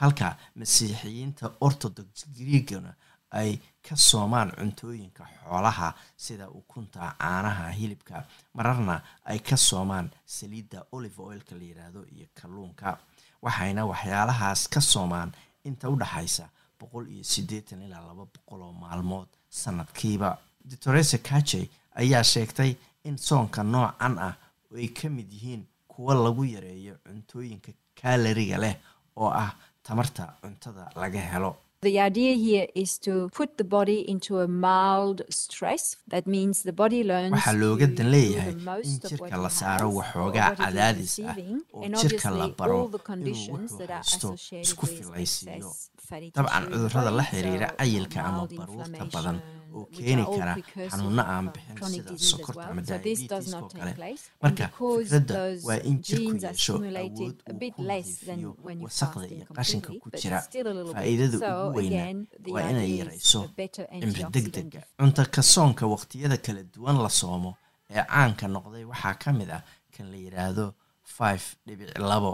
[0.00, 2.92] Halka masiixiyiinta orthodox griegana
[3.30, 3.50] ay
[3.88, 11.54] ka soomaan cuntooyinka xoolaha sida ukunta caanaha hilibka mararna ay ka soomaan saliidda olive oilka
[11.58, 12.98] la yiraahdo iyo kalluunka.
[13.42, 15.32] Waxayna waxyaalahaas ka soomaan
[15.64, 16.48] inta u dhaxaysa
[16.80, 20.38] boqol iyo siddeetan ilaa laba boqol oo maalmood sanadkiiba.
[20.70, 21.64] Doctoresa kajey
[22.00, 24.34] ayaa sheegtay in soonka noocan ah
[24.76, 28.76] ay ka mid yihiin kuwa lagu yareeyo cuntooyinka kaalariga leh
[29.16, 29.50] oo ah
[29.82, 31.50] tamarta cuntada laga helo
[31.84, 35.84] The idea here is to put the body into a mild stress.
[36.12, 38.54] That means the body learns waxaa looga dan leeyahay
[38.88, 41.36] in jirka la saaro waxoogaa cadaadis ah
[41.76, 44.28] oo jirka la baro inuu wuxuu haysto
[44.66, 45.70] isku filaysiiyo.
[46.36, 49.36] dabcan cudurrada la xiriira cayilka ama baruurta badan
[49.76, 53.44] oo keeni are all kara precursors xanuuno aan bixin sida sokorta ama So this does
[53.44, 55.34] diabetes not oo take kale marka fikradda
[55.68, 58.50] waa in jirku yeesho awood uu ku nadiifiyo
[58.86, 60.38] wasaqda iyo qashinka ku jira
[60.94, 62.02] faa'iidada ugu weyna
[62.54, 63.40] waa inay yarayso
[64.00, 67.50] cimri degdega cunta ka soonka waqtiyada kala duwan la soomo
[67.90, 69.62] ee caanka noqday waxaa ka mid ah
[69.94, 70.66] kan la yidhaahdo
[71.18, 72.32] five dhibic labo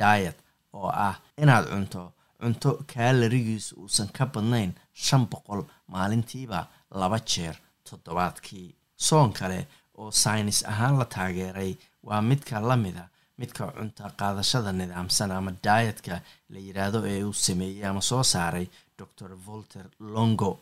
[0.00, 0.36] diet
[0.78, 2.02] oo ah inaad cunto
[2.42, 4.70] cunto kaalarigiisu uusan ka badnayn
[5.06, 5.60] shan boqol
[5.94, 6.60] maalintiiba
[7.00, 7.56] laba jeer
[7.90, 9.66] toddobaadkii soon kale
[10.00, 13.04] oo saynis ahaan la taageeray waa midka la mida
[13.38, 16.20] midka cunta qaadashada nidaamsan ama daayatka
[16.52, 18.66] la yidhaahdo ee uu sameeyey ama soo saaray
[18.98, 20.58] dor volter longo.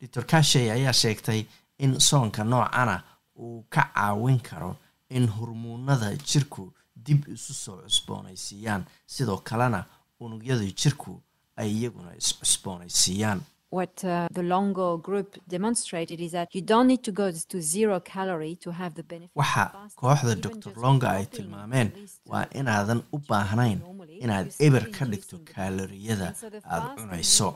[0.00, 1.40] Doctor kashey ayaa sheegtay
[1.78, 2.96] in soonka noocana
[3.38, 4.76] uu ka caawin karo
[5.10, 6.72] in hormuunada jirku
[7.06, 9.84] dib isu soo cusboonaysiiyaan sidoo kalena
[10.20, 11.12] unugyada jirku
[11.56, 17.12] ay iyaguna is-cusboonaysiiyaan What uh, the Longo group demonstrated is that you don't need to
[17.12, 19.30] go to zero calorie to have the benefit.
[19.34, 19.64] waxa
[20.00, 21.88] kooxda just longa ay tilmaameen
[22.32, 23.80] waa inaadan u baahnayn
[24.24, 27.48] inaad eber ka dhigto kaaloriyada the aad cunayso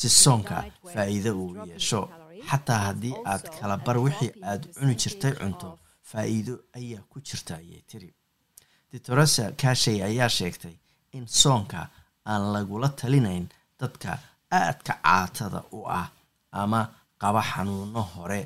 [0.00, 0.56] si soonka
[0.94, 2.00] faa'iido uu yeesho
[2.50, 5.68] xataa haddii aad also kala a bar wixii aad cuni jirtay cunto
[6.10, 8.10] faa'iido ayaa ku jirta ayay tiri
[8.92, 10.74] doctoresa kashey ayaa sheegtay
[11.18, 11.80] in soonka
[12.32, 13.46] aan lagula talinayn
[13.80, 14.12] dadka
[14.58, 16.08] aadka caatada u ah
[16.60, 16.80] ama
[17.22, 18.40] qaba xanuuno hore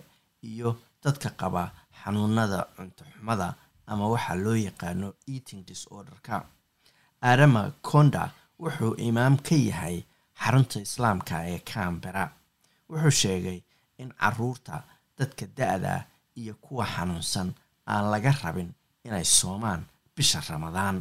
[0.51, 0.71] iyo
[1.05, 1.63] dadka qaba
[2.01, 3.49] xanuunada cunto xumada
[3.91, 6.35] ama waxaa loo yaqaano eating disorderka.
[7.31, 8.23] Adama konda
[8.63, 9.97] wuxuu imaam ka yahay
[10.41, 12.25] xarunta islaamka ee cambera
[12.91, 13.59] wuxuu sheegay
[14.03, 14.75] in carruurta
[15.19, 15.95] dadka da-da
[16.41, 17.49] iyo kuwa xanuunsan
[17.93, 18.71] aan laga rabin
[19.07, 19.83] inay soomaan
[20.17, 20.97] bisha ramadaan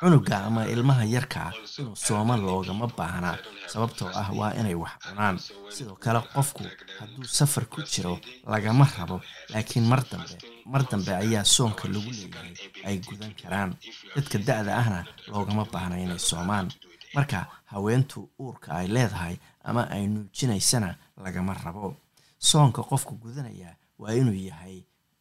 [0.00, 3.36] cunuga ama ilmaha yarkaa inuu sooma loogama baahnaa
[3.72, 5.36] sababtoo ah waa inay wax cunaan.
[5.76, 6.62] sidoo kale qofku
[7.00, 8.14] hadduu safar ku jiro
[8.46, 9.20] lagama rabo.
[9.52, 10.36] laakiin mar dambe
[10.72, 12.54] mar dambe ayaa soonka lagu leeyahay
[12.88, 13.70] ay gudan karaan.
[14.16, 15.00] Dadka da-da ahna
[15.32, 16.68] loogama baahna inay soomaan.
[17.14, 19.36] marka haweentu uurka ay leedahay
[19.68, 20.90] ama ay nuujinaysana
[21.24, 21.96] lagama rabo.
[22.38, 24.76] Soonka qofka gudanaya waa inuu yahay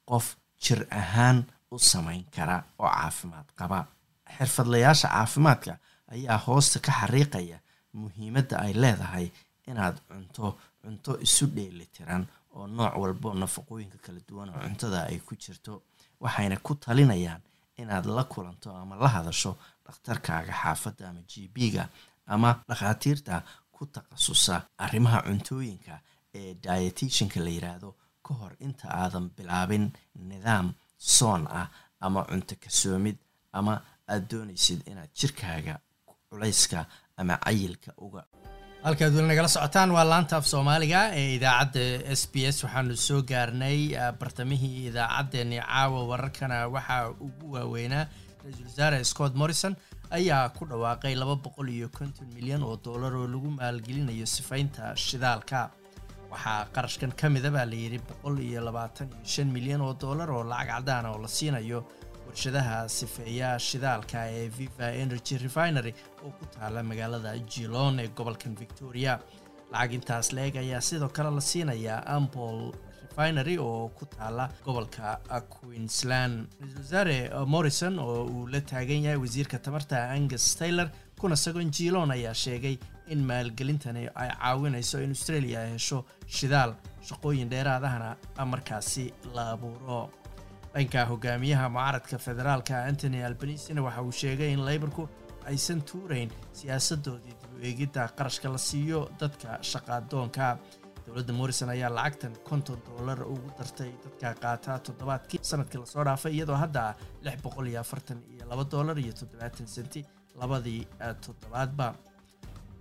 [0.10, 1.38] qof jir ahaan
[1.72, 3.80] u samayn kara oo caafimaad qaba.
[4.38, 5.74] Xirfadlayaasha caafimaadka
[6.14, 7.58] ayaa hoosta ka xariiqaya
[7.94, 9.28] muhiimadda ay leedahay
[9.68, 12.24] inaad cunto cunto isu dheeli tiran
[12.56, 15.74] oo nooc walbo nafaqooyinka kala duwan oo cuntada ay ku jirto
[16.24, 17.42] waxayna ku talinayaan
[17.82, 19.52] inaad la kulanto ama la hadasho
[19.86, 21.84] dhakhtarkaaga xaafadda ama g b-ga
[22.34, 23.44] ama dhakhaatiirta
[23.76, 25.96] ku takhasusa arrimaha cuntooyinka
[26.40, 27.90] ee dietitianka la yiraahdo
[28.28, 29.86] ka hor inta aadan bilaabin
[30.30, 30.68] nidaam
[31.18, 31.68] soon ah
[32.06, 33.18] ama cunto kasoomid
[33.58, 33.74] ama
[34.14, 35.76] aad doonaysid inaad jirkaaga
[36.30, 36.80] culayska
[37.20, 38.24] ama cayilka uga.
[38.86, 41.84] Halkaad weli nagala socotaan waa laanta af soomaaliga ee idaacadda
[42.20, 42.58] s b s.
[42.64, 43.80] Waxaanu soo gaarnay
[44.20, 48.06] bartamihii idaacaddeenii caawa wararkana waxaa ugu waaweynaa
[48.44, 49.74] ra'iisul wasaare scott morrison
[50.18, 55.60] ayaa ku dhawaaqay laba boqol iyo konton milyan oo dollar oo lagu maalgelinayo sifaynta shidaalka
[56.32, 60.44] waxaa qarashkan ka mida baa layidhi boqol iyo labaatan iyo shan milyan oo dollar oo
[60.44, 61.80] lacag cadaana oo la siinayo
[62.28, 65.94] warshadaha sifeeya shidaalka ee viva energy refinery
[66.26, 69.14] oo ku taala magaalada jilon ee gobolkan victoria.
[69.72, 72.58] Lacag intaas la-eg ayaa sidoo kale la siinayaa ampol
[73.04, 75.20] refinery oo ku taala gobolka
[75.56, 76.36] queensland.
[76.60, 77.18] Ra'isul wasaare
[77.54, 80.88] morrison oo uu la taagan yahay wasiirka tamarta angus taylor
[81.20, 82.76] kuna sagon jilon ayaa sheegay
[83.14, 86.00] in maalgelintani ay caawinayso in australia ay hesho
[86.38, 86.72] shidaal
[87.10, 88.10] shaqooyin dheeraadahana
[88.54, 89.06] markaasi
[89.36, 90.00] la abuuro.
[90.74, 95.04] Dhanka hogaamiyaha mucaaradka federaalka antony albanisina waxa uu sheegay in leybarku
[95.52, 100.48] aysan tuurayn siyaasadoodii dib eegidda qarashka la siiyo dadka shaqaadoonka
[101.06, 106.34] dowladda morrison ayaa lacagtan konton dollar ugu dartay dadka qaataa toddobaadkii sannadkii la soo dhaafay
[106.38, 106.84] iyadoo hadda
[107.26, 110.02] lix boqol iyo afartan iyo laba dollar iyo toddobaatan senti
[110.40, 110.88] labadii
[111.26, 111.96] toddobaadba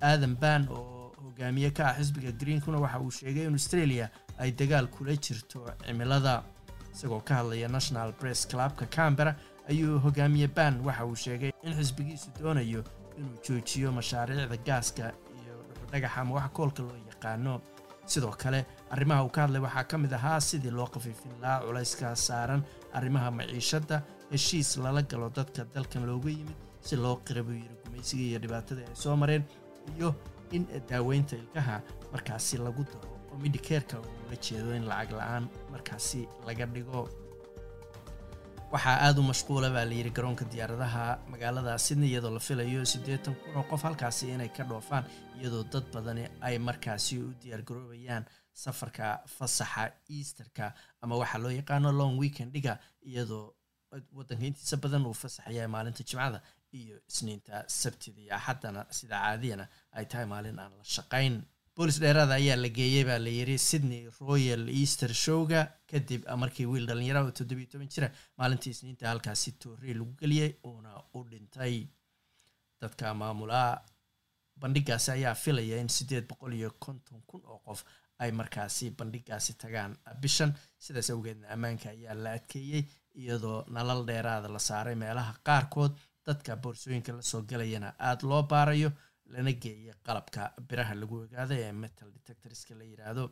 [0.03, 4.87] aadan ban oo hogaamiye ka ah xisbiga greenkuna waxa uu sheegay in australia ay dagaal
[4.89, 6.43] kula jirto cimilada.
[6.95, 9.37] Isagoo ka hadlaya national press clubka cambera
[9.69, 12.85] ayuu hogaamiye ban waxa uu sheegay in xisbigiisu doonayo
[13.19, 15.55] inuu joojiyo mashaariicda gaaska iyo
[15.93, 17.61] dhagaxa ama waxa koolka loo yaqaano.
[18.07, 22.17] Sidoo kale arrimaha uu ka hadlay waxaa ka mid ahaa sidii loo khafiifin lahaa culayska
[22.17, 26.57] saaran arrimaha maciishadda heshiis lala galo dadka dalkan looga yimid
[26.89, 29.45] si loo qira buu yidhi gumaysiga iyo dhibaatada ay soo mareen
[29.97, 30.09] iyo
[30.57, 31.77] in daaweynta ilkaha
[32.13, 37.03] markaasi lagu daro oo midhikeerka uula jeedo in lacag la'aan markaasi laga dhigo.
[38.73, 43.53] Waxaa aada u mashquula baa layidhi garoonka diyaaradaha magaalada sydney iyadoo la filayo siddeetan kun
[43.59, 45.05] oo qof halkaasi inay ka dhoofaan
[45.41, 48.25] iyadoo dad badani ay markaasi u diyaargaroobayaan
[48.63, 49.07] safarka
[49.37, 49.85] fasaxa
[50.17, 50.73] easterka
[51.03, 52.73] ama waxaa loo yaqaano long weekendiga
[53.11, 53.45] iyadoo
[54.19, 56.39] waddanka intiisa badan uu fasaxaya maalinta jimcada
[56.73, 61.43] iyo isniinta sabtida iyo axaddana sida caadiyana ay tahay maalin aan la shaqayn.
[61.77, 65.61] Boolis dheeraada ayaa la geeyey baa layidhi sydney royal easter showga.
[65.91, 68.09] Kadib markii wiil dhallinyara oo toddobiyo toban jira
[68.39, 71.87] maalintii isniinta halkaasi toorey lagu geliyey uuna u dhintay.
[72.81, 73.85] Dadka maamulaa
[74.61, 77.85] bandhigaasi ayaa filaya in siddeed boqol iyo konton kun oo qof
[78.19, 79.97] ay markaasi bandhigaasi tagaan.
[80.21, 82.83] Bishan sidaas awgeedna ammaanka ayaa la adkeeyey
[83.15, 85.93] iyadoo nalal dheeraada la saaray meelaha qaarkood
[86.27, 88.91] dadka boorsooyinka la soo galayana aada loo baarayo
[89.35, 93.25] lana geeyay qalabka biraha lagu ogaada ee metal detectorska la yidhaahdo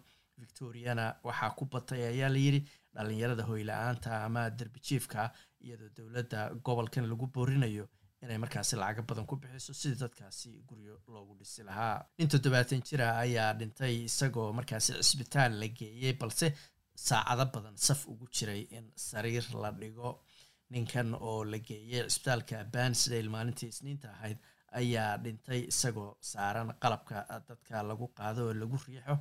[0.43, 2.61] victoriana waxaa ku batay ayaa layidhi
[2.95, 5.21] dhallinyarada hoyla-aanta ama derbijiifka
[5.65, 7.85] iyadoo dowladda gobolkan lagu boorinayo
[8.25, 11.97] inay markaasi lacaga badan ku bixiso sidii dadkaasi guryo loogu dhisi lahaa.
[12.19, 16.47] Nin toddobaatan jira ayaa dhintay isagoo markaasi cisbitaal la geeyey balse
[17.07, 20.11] saacado badan saf ugu jiray in sariir la dhigo
[20.75, 24.39] ninkan oo la geeyey cisbitaalka bansdale maalintii isniinta ahayd
[24.81, 27.17] ayaa dhintay isagoo saaran qalabka
[27.49, 29.17] dadka lagu qaado oo lagu riixo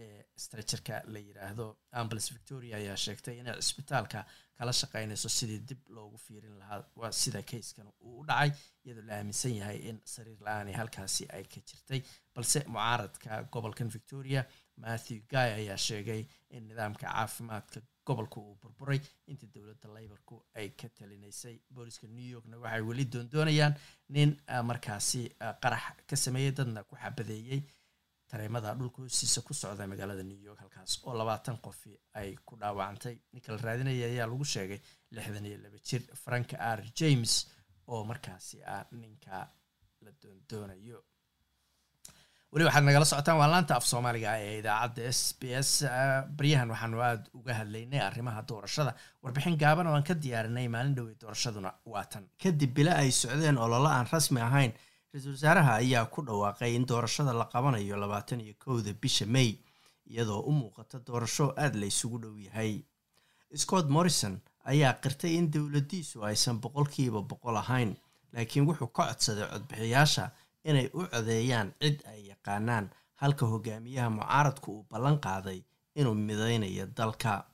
[0.00, 1.66] ee strajerka la yiraahdo.
[2.00, 4.20] Ambulance victoria ayaa sheegtay inay cisbitaalka
[4.58, 6.80] kala shaqeynayso sidii dib loogu fiirin lahaa.
[7.00, 8.50] Waa sida kayskan uu u dhacay
[8.84, 12.00] iyadoo la aaminsan yahay in sariir la'aani halkaasi ay ka jirtay.
[12.34, 14.42] Balse mucaaradka gobolkan victoria
[14.84, 16.22] matthew guy ayaa sheegay
[16.56, 19.00] in nidaamka caafimaadka gobolka uu burburay
[19.30, 23.74] intii dowladda laybarku ay ka talinaysay booliska new yorkna waxay weli doondoonayaan
[24.14, 24.30] nin
[24.70, 25.22] markaasi
[25.62, 27.60] qarax ka sameeyey dadna ku xabadeeyey
[28.30, 33.16] tareemada dhulka hoostiisa ku socda magaalada new york halkaas oo labaatan qofi ay ku dhaawacantay.
[33.32, 34.80] Ninka la raadinaya ayaa lagu sheegay
[35.16, 36.80] lixdan iyo laba jir frank r.
[36.98, 37.32] James
[37.92, 39.36] oo markaasi ah ninka
[40.04, 40.98] la doondoonayo
[42.52, 45.70] weli waxaad nagala socotaan waa laanta af soomaaliga ee idaacadda s b s
[46.36, 48.92] baryahan waxaanu aada uga hadlaynay arrimaha doorashada.
[49.22, 52.24] Warbixin gaaban oo aan ka diyaarinay maalin dhowey doorashaduna waa tan.
[52.42, 54.72] Kadib bila ay socdeen ololo aan rasmi ahayn
[55.12, 59.50] ra'iisul wasaaraha ayaa ku dhawaaqay in doorashada la qabanayo labaatan iyo kowda bisha may
[60.10, 62.72] iyadoo u muuqata doorasho aada la isugu dhow yahay.
[63.54, 67.90] Scott morrison ayaa qirtay in dowladdiisu aysan boqolkiiba boqol ahayn
[68.32, 70.24] laakiin wuxuu ka codsaday codbixiyaasha
[70.64, 72.90] inay u codeeyaan cid ay yaqaanaan
[73.20, 75.60] halka hogaamiyaha mucaaradku uu ballan qaaday
[75.94, 77.44] inuu midaynayo dalka.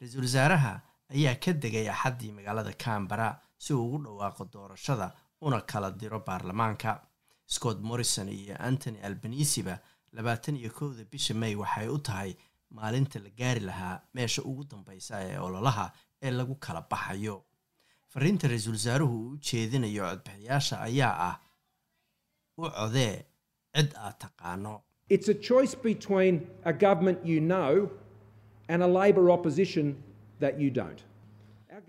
[0.00, 0.80] Ra'iisul wasaaraha
[1.14, 7.00] ayaa ka degay axaddii magaalada cambara si uu ugu dhawaaqo doorashada una kala diro baarlamaanka.
[7.46, 9.78] Scott morrison iyo antony albanisiba
[10.12, 12.34] labaatan iyo kowda bisha may waxay u tahay
[12.70, 15.92] maalinta la gaari lahaa meesha ugu dambeysa ee ololaha
[16.22, 17.44] ee lagu kala baxayo.
[18.08, 21.36] Fariinta ra'iisul wasaaruhu uu u jeedinayo codbixiyaasha ayaa ah
[22.66, 23.14] u codee
[23.76, 24.74] cid aad taqaano.
[25.14, 26.34] It's a choice between
[26.64, 27.72] a government you know
[28.70, 29.86] and a Labor opposition
[30.42, 31.00] that you don't.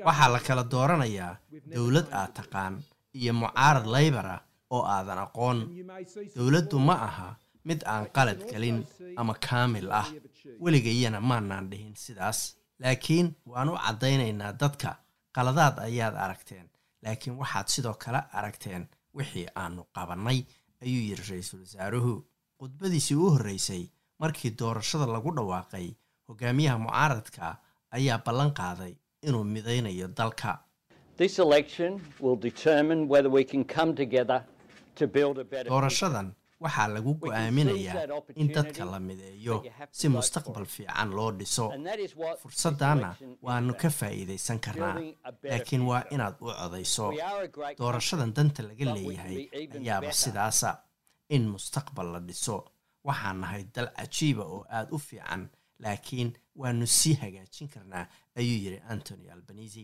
[0.07, 1.33] waxaa la kala dooranayaa
[1.75, 2.73] dowlad aad taqaan
[3.19, 4.41] iyo mucaarad laybar ah
[4.75, 5.57] oo aadan aqoon.
[6.37, 7.29] Dowladdu ma aha
[7.69, 8.77] mid aan qalad gelin
[9.19, 10.07] ama kaamil ah.
[10.63, 12.39] weligayana maanaan dhihin sidaas.
[12.83, 14.89] Laakiin waan u caddaynaynaa dadka
[15.35, 16.65] qaladaad ayaad aragteen.
[17.03, 18.83] Laakiin waxaad sidoo kale aragteen
[19.17, 20.39] wixii aanu qabannay
[20.83, 22.13] ayuu yidhi ra'iisul wasaaruhu
[22.59, 23.83] khudbadiisii u horreysay
[24.23, 25.87] markii doorashada lagu dhawaaqay
[26.27, 27.57] hogaamiyaha mucaaradka
[27.97, 28.93] ayaa ballan qaaday
[29.27, 30.51] inuu midaynayo dalka.
[35.69, 38.03] Doorashadan waxaa lagu go'aaminayaa
[38.41, 39.55] in dadka la mideeyo
[39.91, 41.65] si mustaqbal fiican loo dhiso.
[42.41, 43.09] Fursaddaana
[43.41, 44.95] waannu ka faa'iidaysan karnaa.
[45.51, 47.05] Laakiin waa inaad u codayso
[47.79, 49.37] doorashadan danta laga leeyahay
[49.77, 50.69] ayaaba sidaasa
[51.35, 52.57] in mustaqbal la dhiso.
[53.07, 55.49] Waxaan nahay dal cajiiba oo aada u fiican
[55.83, 56.29] laakiin
[56.61, 58.05] waannu sii hagaajin karnaa
[58.37, 59.83] ayuu yidhi antony albanisi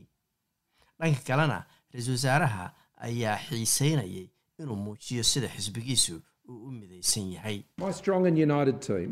[0.99, 1.57] dhanka kalena
[1.93, 2.65] ra'iisul wasaaraha
[3.07, 4.27] ayaa xiiseynayay
[4.59, 6.15] inuu muujiyo sida xisbigiisu
[6.67, 9.09] u midaysan yahay My strong and united team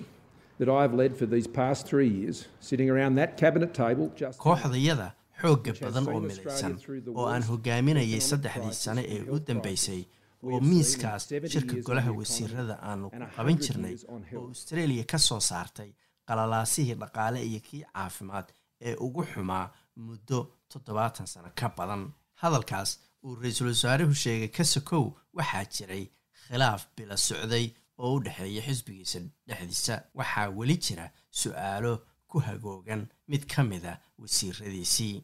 [0.60, 4.40] that I have led for these past three years, sitting around that cabinet table, just
[4.46, 5.08] kooxdayada
[5.42, 6.74] xoogga badan oo midaysan
[7.20, 10.02] oo aan hogaaminayay saddexdii sane ee u dambeysay
[10.44, 11.24] oo miiskaas
[11.54, 13.96] shirka golaha wasiirada aanu ku qaban jirnay
[14.38, 15.90] oo australia ka soo saartay
[16.30, 18.48] qalalaasihii dhaqaale iyo kii caafimaad
[18.88, 19.66] ee ugu xumaa
[20.08, 20.40] muddo
[20.72, 22.04] toddobaatan sano ka badan
[22.44, 22.90] hadalkaas
[23.26, 25.04] uu ra'iisul wasaaruhu sheegay ka sokow
[25.40, 26.04] waxaa jiray
[26.48, 27.66] khilaaf bila socday
[27.98, 29.96] oo u dhexeeya xisbigiisa dhexdiisa.
[30.14, 31.94] Waxaa weli jira su'aalo
[32.28, 35.24] ku hagoogan mid ka mida wasiiradiisii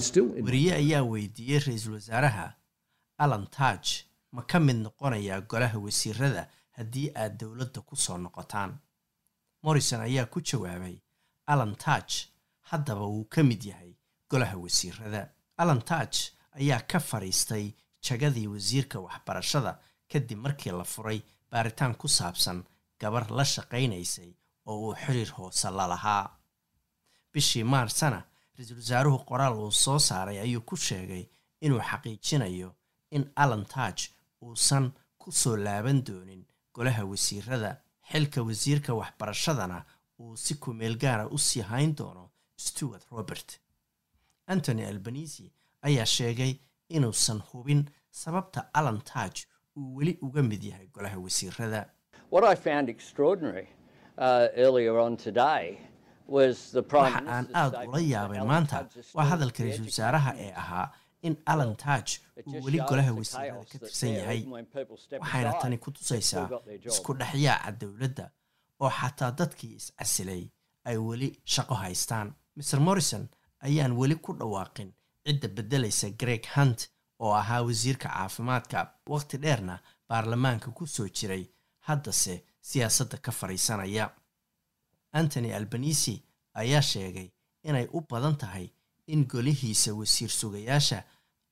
[0.00, 0.44] still in.
[0.44, 2.54] wariye ayaa weydiiyey ra'iisul wasaaraha.
[3.18, 8.78] Alan tudge ma ka mid noqonayaa golaha wasiirada haddii aad dowladda ku soo noqotaan?
[9.62, 10.96] Morrison ayaa ku jawaabay
[11.46, 12.28] alan tudge
[12.70, 13.92] haddaba wuu ka mid yahay
[14.30, 15.30] golaha wasiirada
[15.62, 16.20] alan tudge
[16.58, 17.66] ayaa ka fadhiistay
[18.06, 19.72] jagadii wasiirka waxbarashada
[20.12, 22.58] kadib markii la furay baaritaan ku saabsan
[23.00, 24.30] gabar la shaqaynaysay
[24.66, 26.24] oo uu xiriir hoose la lahaa.
[27.32, 28.20] Bishii maarsana
[28.56, 31.24] ra'iisul wasaaruhu qoraal uu soo saaray ayuu ku sheegay
[31.64, 32.70] inuu xaqiijinayo
[33.16, 34.04] in alan tudge
[34.42, 34.86] uusan
[35.20, 36.42] ku soo laaban doonin
[36.74, 37.70] golaha wasiirada
[38.10, 39.78] xilka wasiirka waxbarashadana
[40.20, 42.24] uu si kumeel gaara u sii hayn doono
[42.56, 43.48] stewart robert
[44.54, 45.46] antony albanisi
[45.88, 46.52] ayaa sheegay
[46.96, 47.80] inuusan hubin
[48.22, 49.40] sababta alan tudge
[49.76, 51.80] uu weli uga mid yahay golaha wasiirada
[54.18, 54.48] uh,
[57.14, 60.86] waxa aan Minister's aad ula yaabay maanta is waa hadalka ra'iisul wasaaraha ee ahaa
[61.28, 61.72] in alan
[62.36, 64.40] It uu weli golaha wasiirada ka tirsan yahay
[65.22, 66.46] waxayna tani ku tusaysaa
[66.90, 68.24] isku dhexyaaca dowladda
[68.80, 70.42] oo xataa dadkii is-casilay
[70.84, 72.28] ay weli shaqo haystaan.
[72.58, 73.24] Mr morrison
[73.60, 74.92] ayaan weli ku dhawaaqin
[75.26, 76.88] cidda beddelaysa greg hunt
[77.18, 78.78] oo ahaa wasiirka caafimaadka.
[79.08, 79.78] Waqti dheerna
[80.08, 81.44] baarlamaanka ku soo jiray
[81.80, 84.10] haddase siyaasadda ka fadhiisanaya
[85.12, 86.22] antony albanisi
[86.54, 87.28] ayaa sheegay
[87.62, 88.68] inay u badan tahay
[89.06, 91.02] in golihiisa wasiir sugayaasha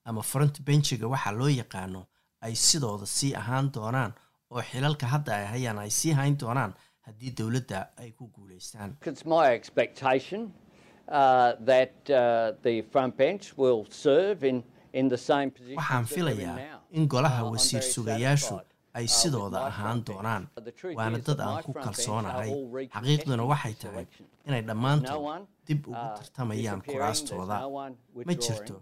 [0.05, 2.07] ama front benchiga waxaa loo yaqaano
[2.41, 4.13] ay sidooda sii ahaan doonaan
[4.51, 6.75] oo xilalka hadda ay hayaan ay sii hayn doonaan
[7.07, 8.97] haddii dowladda ay ku guulaystaan
[11.09, 14.57] Uh, that uh, the front bench will serve in,
[14.93, 18.57] in the same position waxaan filayaa in golaha Uh, wasiir sugayaashu
[18.99, 20.45] ay sidooda ahaan doonaan
[20.99, 22.51] waana dad aan ku kalsoonahay.
[22.97, 24.07] xaqiiqduna waxay tahay
[24.49, 27.57] inay dhammaantood dib ugu tartamayaan kuraastooda.
[28.29, 28.77] ma jirto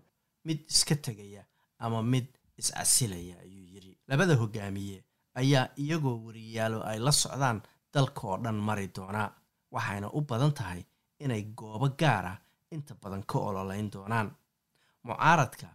[0.49, 1.43] mid iska tegaya
[1.85, 2.27] ama mid
[2.61, 3.93] is-casilaya ayuu yidhi.
[4.09, 4.99] Labada hogaamiye
[5.41, 7.59] ayaa iyagoo wariyaalo ay la socdaan
[7.95, 9.29] dalka oo dhan mari doonaa.
[9.75, 10.83] Waxayna u badan tahay
[11.19, 12.39] inay goobo gaar ah
[12.71, 14.29] inta badan ka ololeyn doonaan.
[15.03, 15.69] Mucaaradka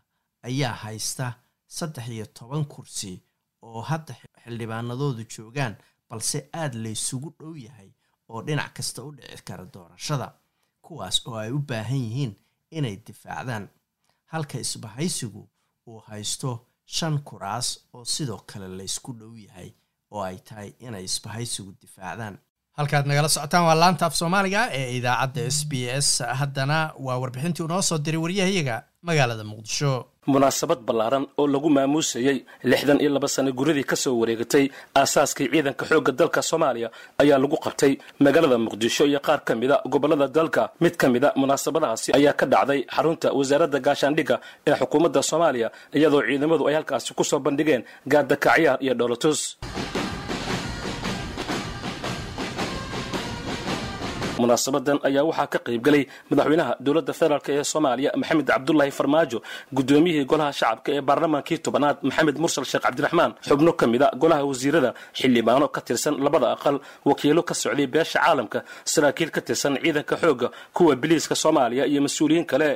[0.44, 1.34] ayaa haysta
[1.68, 3.24] saddex iyo toban kursi
[3.62, 4.14] oo hadda
[4.44, 5.76] xildhibaanadoodu joogaan
[6.10, 7.92] balse aad laysugu dhow yahay
[8.30, 10.28] oo dhinac kasta u dhici kara doorashada
[10.82, 12.34] kuwaas oo ay u baahan yihiin
[12.72, 13.70] inay difaacdaan.
[14.26, 15.50] Halka isbahaysigu
[15.88, 16.52] uu haysto
[16.86, 19.70] shan kuraas oo sidoo kale laysku dhow yahay
[20.12, 22.38] oo ay tahay inay isbahaysigu difaacdaan
[22.80, 25.74] halkaad nagala socotaan waa laanta af soomaaliga ee idaacadda s b
[26.06, 26.10] s.
[26.40, 28.76] Haddana waa warbixintii unoo soo diray waryahayaga
[29.08, 29.92] magaalada muqdisho.
[30.34, 32.38] Munaasabad ballaaran oo lagu maamuusayey
[32.72, 34.66] lixdan iyo laba sano guradii ka soo wareegatay
[35.00, 36.90] aasaaskii ciidanka xoogga dalka soomaaliya
[37.22, 37.94] ayaa lagu qabtay.
[38.26, 42.80] Magaalada muqdisho iyo qaar ka mida gobollada dalka mid ka mida munaasabadahaasi ayaa ka dhacday
[42.96, 44.36] xarunta wasaaradda gaashaandhigga
[44.68, 45.68] ee xukuumadda soomaaliya
[45.98, 49.40] iyadoo ciidamadu ay halkaasi ku soo bandhigeen gaadakacyaar iyo dholotus
[54.42, 59.40] munaasabadan ayaa waxaa ka qaybgelay madaxweynaha dowladda federaalk ee soomaaliya maxamed cabdulaahi farmaajo
[59.78, 64.92] gudoomiyihii golaha shacabka ee baarlamaankii tobanaad maxamed mursal sheekh cabdiraxmaan xubno ka mida golaha wasiirada
[65.20, 66.76] xildhibaano ka tirsan labada aqal
[67.10, 68.60] wakiilo ka socday beesha caalamka
[68.94, 72.70] saraakiil ka tirsan ciidanka xoogga kuwa biliiska soomaaliya iyo mas'uuliyiin kale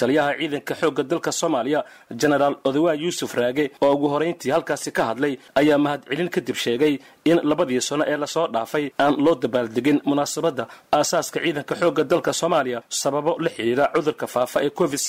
[0.00, 1.80] taliyaha ciidanka xoogga dalka soomaaliya
[2.20, 6.94] genaraal odawaa yuusuf raage oo ugu horayntii halkaasi ka hadlay ayaa mahadcelin kadib sheegay
[7.30, 10.64] in labadii sano ee la soo dhaafay aan loo dabaaldegin munaasabadda
[10.98, 15.00] aasaaska ciidanka xoogga dalka soomaaliya sababo la xidhiira cudurka faafa ee covid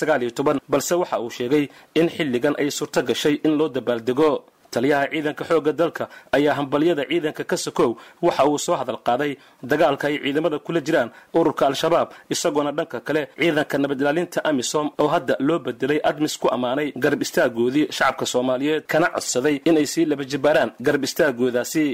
[0.72, 1.64] balse waxa uu sheegay
[2.00, 4.30] in xilligan ay surto gashay in loo dabaaldego
[4.74, 6.04] taliyaha ciidanka xoogga dalka
[6.36, 7.90] ayaa hambalyada ciidanka ka sokow
[8.26, 9.32] waxa uu soo hadal qaaday
[9.70, 11.08] dagaalka ay ciidamada kula jiraan
[11.38, 16.46] ururka al-shabaab isagoona dhanka kale ciidanka nabad ilaalinta amisom oo hadda loo bedelay admis ku
[16.56, 18.82] ammaanay garab istaagoodii shacabka soomaaliyeed.
[18.92, 21.84] Kana codsaday inay sii laba jibaaraan garab istaagoodaasi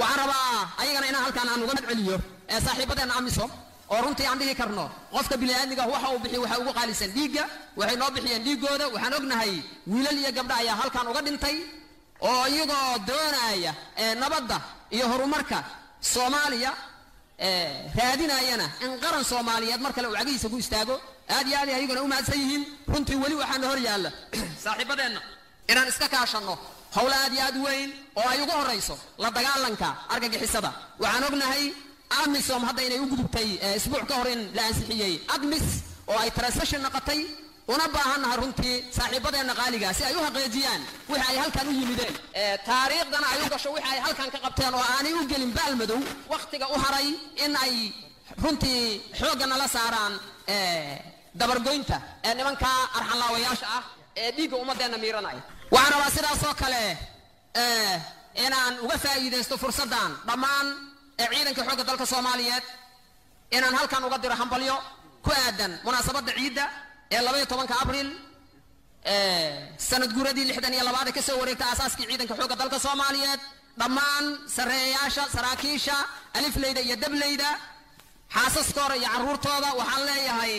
[0.00, 2.16] waxaan rabaa ayagana inaan halkaan aan uga madceliyo
[2.54, 3.50] ee saaxiibadeena amisom
[3.92, 4.84] oo runtii aan dhihi karno.
[5.14, 7.44] Qofka bini'aadmiga waxa uu bixiy waxa ugu qaalisan dhiigga
[7.80, 9.52] waxay noo bixiyeen dhiiggooda waxaan ognahay
[9.92, 11.56] wiilal iyo gabdha ayaa halkaan uga dhintay
[12.20, 13.74] oo iyagoo doonaya
[14.14, 14.60] nabadda
[14.90, 15.64] iyo horumarka
[16.00, 16.72] soomaaliya
[17.38, 21.00] raadinayana in qaran soomaaliyeed mar kale uu cagihiisa ku istaago.
[21.30, 22.64] Aad iyo aad ayaguna u mahadsan yihiin.
[22.88, 24.10] Runtii weli waxaana hor yaalla.
[24.64, 25.20] Saaxiibadeenna
[25.68, 26.58] inaan iska kaashanno
[26.96, 30.72] howl aad iyo aad weyn oo ay ugu horrayso la dagaalanka argagixisada.
[30.98, 31.72] Waxaan ognahay
[32.22, 35.20] amisom hadda inay u gudubtay isbuuc ka hor in la ansixiyey.
[35.34, 35.66] Admis
[36.06, 37.26] oo ay transaction noqotay
[37.72, 42.14] una baahannaha runtii saaxiibadeenna qaaligaa si ay u xaqiijiyaan wixi ay halkan u yimideen.
[42.68, 46.00] Taariikhdana ay u gasho wixi ay halkan ka qabteen oo aanay u gelin baalmadow
[46.32, 47.08] wakhtiga u haray
[47.44, 47.74] in ay
[48.42, 48.82] runtii
[49.20, 50.14] xoogga nala saaraan
[51.40, 51.96] dabargoynta
[52.26, 52.66] ee nimanka
[52.98, 53.82] arxanlaawayaasha ah
[54.22, 55.42] ee dhiigga ummadeenna miiranaya.
[55.74, 56.82] Waxaan rabaa sidaasoo kale
[58.46, 60.66] inaan uga faa'iidaysto fursaddan dhammaan
[61.18, 62.64] ciidanka xoogga dalka soomaaliyeed
[63.56, 64.76] inaan halkan uga diro hambalyo
[65.24, 66.64] ku aadan munaasabadda ciidda
[67.14, 68.08] ee labaiyo tobanka abriil
[69.88, 73.40] sanad guuradii lixdan iyo labaad ee ka soo wareegta aasaaskii ciidanka xoogga dalka soomaaliyeed
[73.80, 74.24] dhammaan
[74.56, 75.96] sarreeyayaasha saraakiisha
[76.38, 77.48] alifleyda iyo dableyda
[78.34, 80.54] xaasaskooda iyo carruurtooda waxaan leeyahay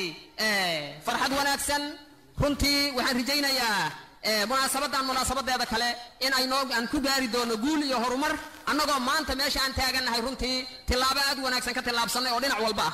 [1.05, 1.83] farxad wanaagsan.
[2.41, 3.91] Runtii waxaan rajaynayaa
[4.51, 5.89] munaasabadan munaasabadeeda kale
[6.25, 8.33] in aynoo aan ku gaari doono guul iyo horumar
[8.71, 12.93] annagoo maanta meesha aan taagannahay runtii tillaabo aad wanaagsan ka tillaabsannay oo dhinac walba ah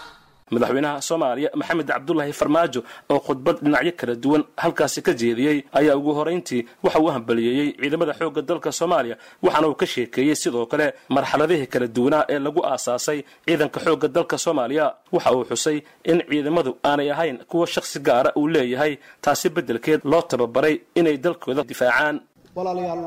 [0.55, 2.81] madaxweynaha soomaaliya maxamed cabdulaahi farmaajo
[3.13, 8.13] oo khudbad dhinacyo kala duwan halkaasi ka jeediyey ayaa ugu horayntii waxa uu hambaliyeeyey ciidamada
[8.19, 9.15] xoogga dalka soomaaliya
[9.45, 14.37] waxaana uu ka sheekeeyey sidoo kale marxaladihii kala duwanaa ee lagu aasaasay ciidanka xoogga dalka
[14.37, 14.85] soomaaliya.
[15.11, 20.21] Waxa uu xusay in ciidamadu aanay ahayn kuwa shakhsi gaara uu leeyahay taasi beddelkeed loo
[20.21, 22.15] tababaray inay dalkooda difaacaan.
[22.55, 23.03] Walaalayaal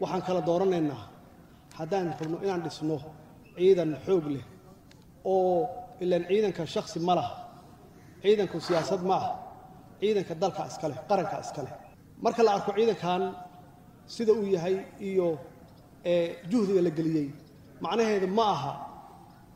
[0.00, 1.02] waxaan kala dooranaynaa
[1.78, 2.96] haddaan rabno inaan dhisno
[3.56, 4.44] ciidan xoog leh
[5.24, 5.66] oo
[6.02, 7.34] ilaan ciidanka shaksi ma laha.
[8.22, 9.26] Ciidanku siyaasad ma ah
[10.00, 11.70] ciidanka dalka iskale qaranka iskale
[12.24, 13.22] marka la arko ciidankan
[14.14, 14.76] sida uu yahay
[15.08, 15.26] iyo
[16.50, 17.28] juhdiga la geliyey
[17.84, 18.72] macnaheedu ma aha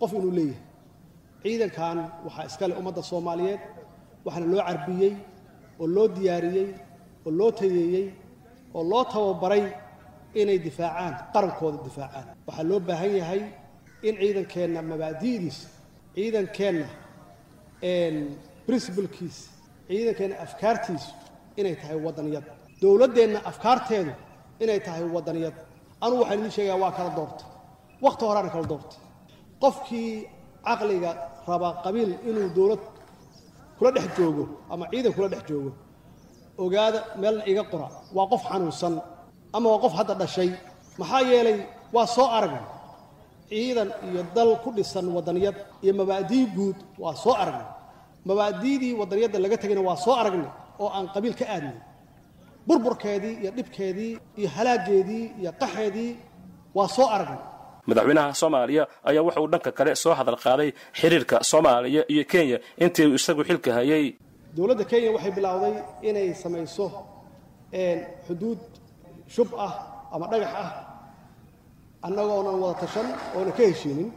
[0.01, 0.63] qof inuu leeyahay.
[1.43, 3.61] Ciidankan waxaa iskale ummadda soomaaliyeed
[4.25, 5.13] waxaana loo carbiyey
[5.83, 6.69] oo loo diyaariyey
[7.27, 8.07] oo loo tayeeyey
[8.77, 9.65] oo loo tababaray
[10.41, 12.27] inay difaacaan qarankooda difaacaan.
[12.47, 13.43] Waxaa loo baahan yahay
[14.09, 15.67] in ciidankeenna mabaadi'diisa
[16.15, 16.87] ciidankeenna
[18.67, 19.51] princibalkiisa
[19.89, 21.11] ciidankeenna afkaartiisu
[21.61, 22.45] inay tahay waddaniyad.
[22.83, 24.13] Dowladdeenna afkaarteedu
[24.63, 25.55] inay tahay waddaniyad.
[26.05, 27.47] Anugu waxaan idiin sheegayaa waa kala doortay
[28.05, 28.99] wakhti horeana kala doortay
[29.63, 30.11] qofkii
[30.67, 31.11] caqliga
[31.49, 32.83] raba qabiil inuu dowlad
[33.79, 35.71] kula dhex joogo ama ciidan kula dhex joogo
[36.65, 37.89] ogaada meelna iga qora.
[38.17, 38.95] Waa qof xanuunsan
[39.57, 40.51] ama waa qof hadda dhashay.
[40.99, 41.59] Maxaa yeelay
[41.95, 42.65] waa soo aragnay
[43.53, 47.69] ciidan iyo dal ku dhisan waddaniyad iyo mabaadii guud waa soo aragnay.
[48.29, 50.51] Mabaadi'dii waddaniyadda laga tegayna waa soo aragnay
[50.83, 51.79] oo aan qabiil ka aadnay.
[52.69, 56.11] Burburkeedii iyo dhibkeedii iyo halaageedii iyo qaxeedii
[56.77, 57.41] waa soo aragnay.
[57.89, 63.07] Madaxweynaha soomaaliya ayaa wuxa uu dhanka kale soo hadal qaaday xiriirka soomaaliya iyo kenya intii
[63.11, 64.05] uu isagu xilka hayay.
[64.57, 65.75] Dowladda kenya waxay bilowday
[66.09, 66.87] inay samayso
[68.27, 68.61] xuduud
[69.35, 69.73] shub ah
[70.15, 70.71] ama dhagax ah
[72.07, 74.09] annagoonan wada tashan oonan ka heshiinin.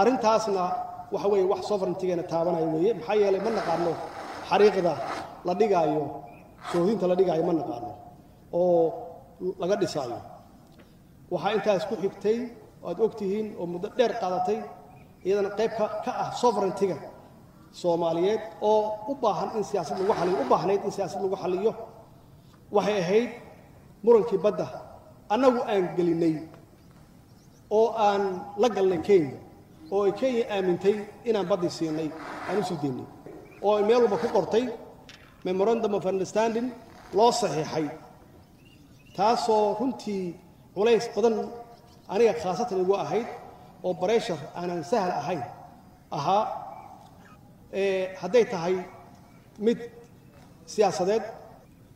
[0.00, 0.64] Arrintaasna
[1.14, 2.92] waxa weeye wax sovereigntigeena taabanaya weeye.
[2.98, 3.92] Maxaa yeelay ma naqaano
[4.50, 4.92] xariiqda
[5.46, 6.02] la dhigaayo
[6.72, 7.90] soohdinta la dhigaayo ma naqaano
[8.52, 8.82] oo
[9.62, 10.18] laga dhisaayo.
[11.32, 12.38] Waxaa intaas ku xigtay
[12.88, 14.58] aad og tihiin oo muddo dheer qaadatay
[15.26, 15.72] iyadana qayb
[16.04, 16.96] ka ah sovereigntiga
[17.80, 18.80] soomaaliyeed oo
[19.10, 21.72] u baahan in siyaasad lagu xaliyo u baahnayd in siyaasad lagu xaliyo
[22.76, 23.30] waxay ahayd
[24.04, 24.66] murankii badda
[25.34, 26.34] annagu aan gelinnay
[27.78, 28.22] oo aan
[28.62, 29.36] la galnay kenya
[29.94, 30.96] oo ay kenya aamintay
[31.28, 32.08] inaan baddii siinay
[32.48, 33.06] aan u sii deynay
[33.66, 34.64] oo ay meel walba ku qortay
[35.46, 36.68] memorandum of understanding
[37.18, 37.86] loo saxiixay
[39.16, 40.22] taasoo runtii
[40.74, 41.36] culays badan
[42.12, 43.28] aniga khaasatan igu ahayd
[43.86, 45.42] oo bareshar aanan sahal ahayn
[46.16, 46.42] ahaa
[48.20, 48.76] hadday tahay
[49.66, 49.78] mid
[50.72, 51.22] siyaasadeed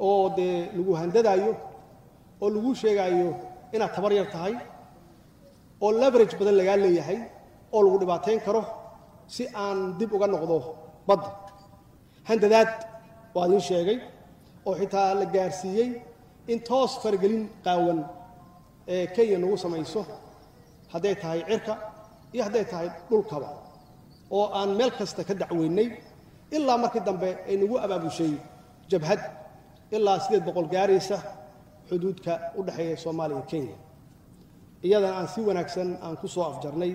[0.09, 1.51] oo dee lagu handadaayo
[2.45, 3.29] oo lagu sheegaayo
[3.75, 4.55] inaad tabar yar tahay
[5.85, 7.19] oo leverage badan lagaa leeyahay
[7.75, 8.63] oo lagu dhibaatayn karo
[9.35, 10.57] si aan dib uga noqdo
[11.09, 11.29] badda
[12.29, 12.71] handadaad
[13.35, 13.99] waa idiin sheegay
[14.67, 15.89] oo xitaa la gaarsiiyey
[16.53, 17.99] in toos faragelin qaawan
[18.95, 20.01] ee kenya nagu samayso
[20.93, 21.73] hadday tahay cirka
[22.35, 23.49] iyo hadday tahay dhulkaba
[24.37, 25.89] oo aan meel kasta ka dacweynay
[26.57, 28.33] ilaa markii dambe ay nagu abaabushay
[28.91, 29.21] jabhad
[29.97, 31.17] ilaa siddeed boqol gaaraysa
[31.89, 33.77] xuduudka u dhexeeya soomaaliya kenya.
[34.87, 36.93] Iyadana aan si wanaagsan aan ku soo afjarnay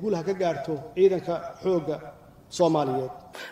[0.00, 1.96] guul ha ka gaarto ciidanka xoogga
[2.58, 3.10] soomaaliyeed.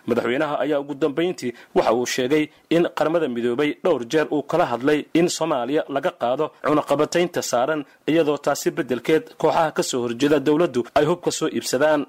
[0.09, 4.99] Madaxweynaha ayaa ugu dambayntii waxa uu sheegay in qaramada midoobay dhowr jeer uu kala hadlay
[5.14, 7.80] in soomaaliya laga qaado cunaqabataynta saaran
[8.11, 12.01] iyadoo taasi beddelkeed kooxaha ka soo horjeeda dowladdu ay hubka soo iibsadaan.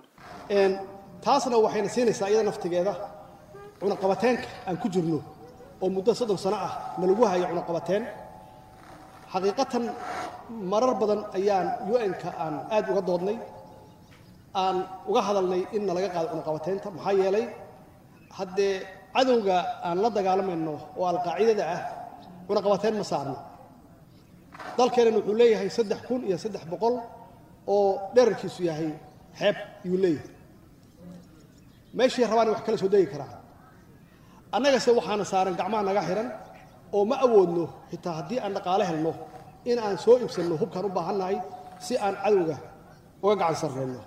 [1.25, 2.93] Taasna waxayna siinaysaa iyada naftigeeda
[3.79, 5.19] cunaqabateenka aan ku jirno
[5.83, 8.03] oo muddo soddon sano ah nalagu hayo cunaqabateen
[9.33, 9.83] xaqiiqatan
[10.71, 13.37] marar badan ayaan un-ka aan aad uga doodnay
[14.63, 14.77] aan
[15.09, 17.45] uga hadalnay in nalaga qaado cunaqabateynta maxaa yeelay
[18.37, 18.73] haddee
[19.15, 19.57] cadowga
[19.87, 21.81] aan la dagaalamayno oo alqaacidada ah
[22.47, 23.35] cunaqabateyn ma saarno.
[24.77, 26.95] Dalkeennan wuxuu leeyahay saddex kun iyo saddex boqol
[27.73, 28.89] oo dherarkiisu yahay
[29.39, 30.29] xeeb ayuu leeyahay.
[31.97, 33.31] Meeshii rabaan wax kala soo degi karaa
[34.55, 36.27] annagase waxaana saaran gacmaha naga xihan
[36.95, 39.11] oo ma awoodno xitaa haddii aan dhaqaale helno
[39.71, 41.37] in aan soo iibsanno hubkaan u baahannahay
[41.85, 42.55] si aan cadowga
[43.23, 43.99] uga gacan sarreyno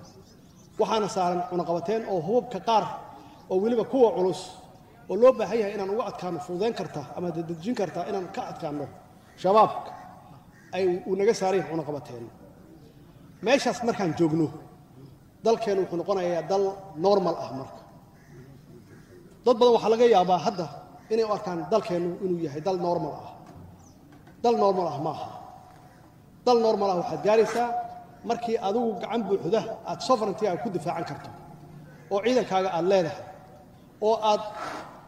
[0.81, 2.85] waxaana saaran cunaqabateen oo hubabka qaar
[3.51, 4.41] oo weliba kuwa culus
[5.11, 8.85] oo loo baahan yahay inaan uga adkaano fududayn karta ama dadejin karta inaan ka adkaano
[9.43, 9.91] shabaabka
[10.77, 12.25] ay uu naga saaran yahay cunaqabateen.
[13.45, 14.47] Meeshaas markaan joogno
[15.45, 16.65] dalkeenu wuxuu noqonayaa dal
[17.07, 17.80] normal ah marka
[19.45, 20.67] dad badan waxaa laga yaabaa hadda
[21.13, 23.31] inay u arkaan dalkeennu inuu yahay dal normal ah.
[24.45, 25.29] Dal normal ah maaha.
[26.47, 27.69] Dal normal ah waxaad gaaraysaa
[28.31, 29.61] markii adigu gacan buuxda
[29.91, 31.31] aad sovereigntiga ku difaacan karto
[32.13, 33.23] oo ciidankaaga aad leedahay
[34.09, 34.43] oo aad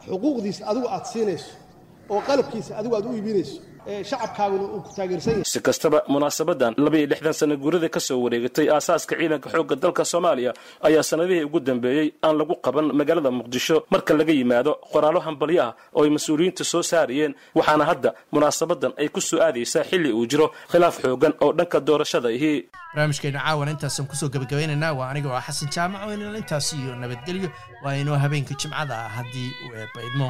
[0.07, 1.53] xuquuqdiisa adigu aad siinayso
[2.13, 3.57] oo qalabkiisa adigu aad u iibinayso
[5.45, 10.53] si kastaba munaasabadan labaiyo lixdan sana guurada ka soo wareegatay aasaaska ciidanka xoogga dalka soomaaliya
[10.87, 15.73] ayaa sanadihii ugu dambeeyey aan lagu qaban magaalada muqdisho marka laga yimaado qoraallo hambalyo ah
[15.97, 20.47] oo ay mas'uuliyiinta soo saarayeen waxaana hadda munaasabadan ay ku soo aadaysaa xilli uu jiro
[20.73, 22.53] khilaaf xoogan oo dhanka doorashada ihi.
[22.95, 24.93] Barnaamijkeena caawana intaasaan ku soo gabagabaynaynaa.
[24.99, 27.49] Waa aniga oo xasan jaamac oo inala intaas iyo nabadgelyo
[27.85, 30.29] waa inoo habeenka jimcada ah haddii uu eebba idmo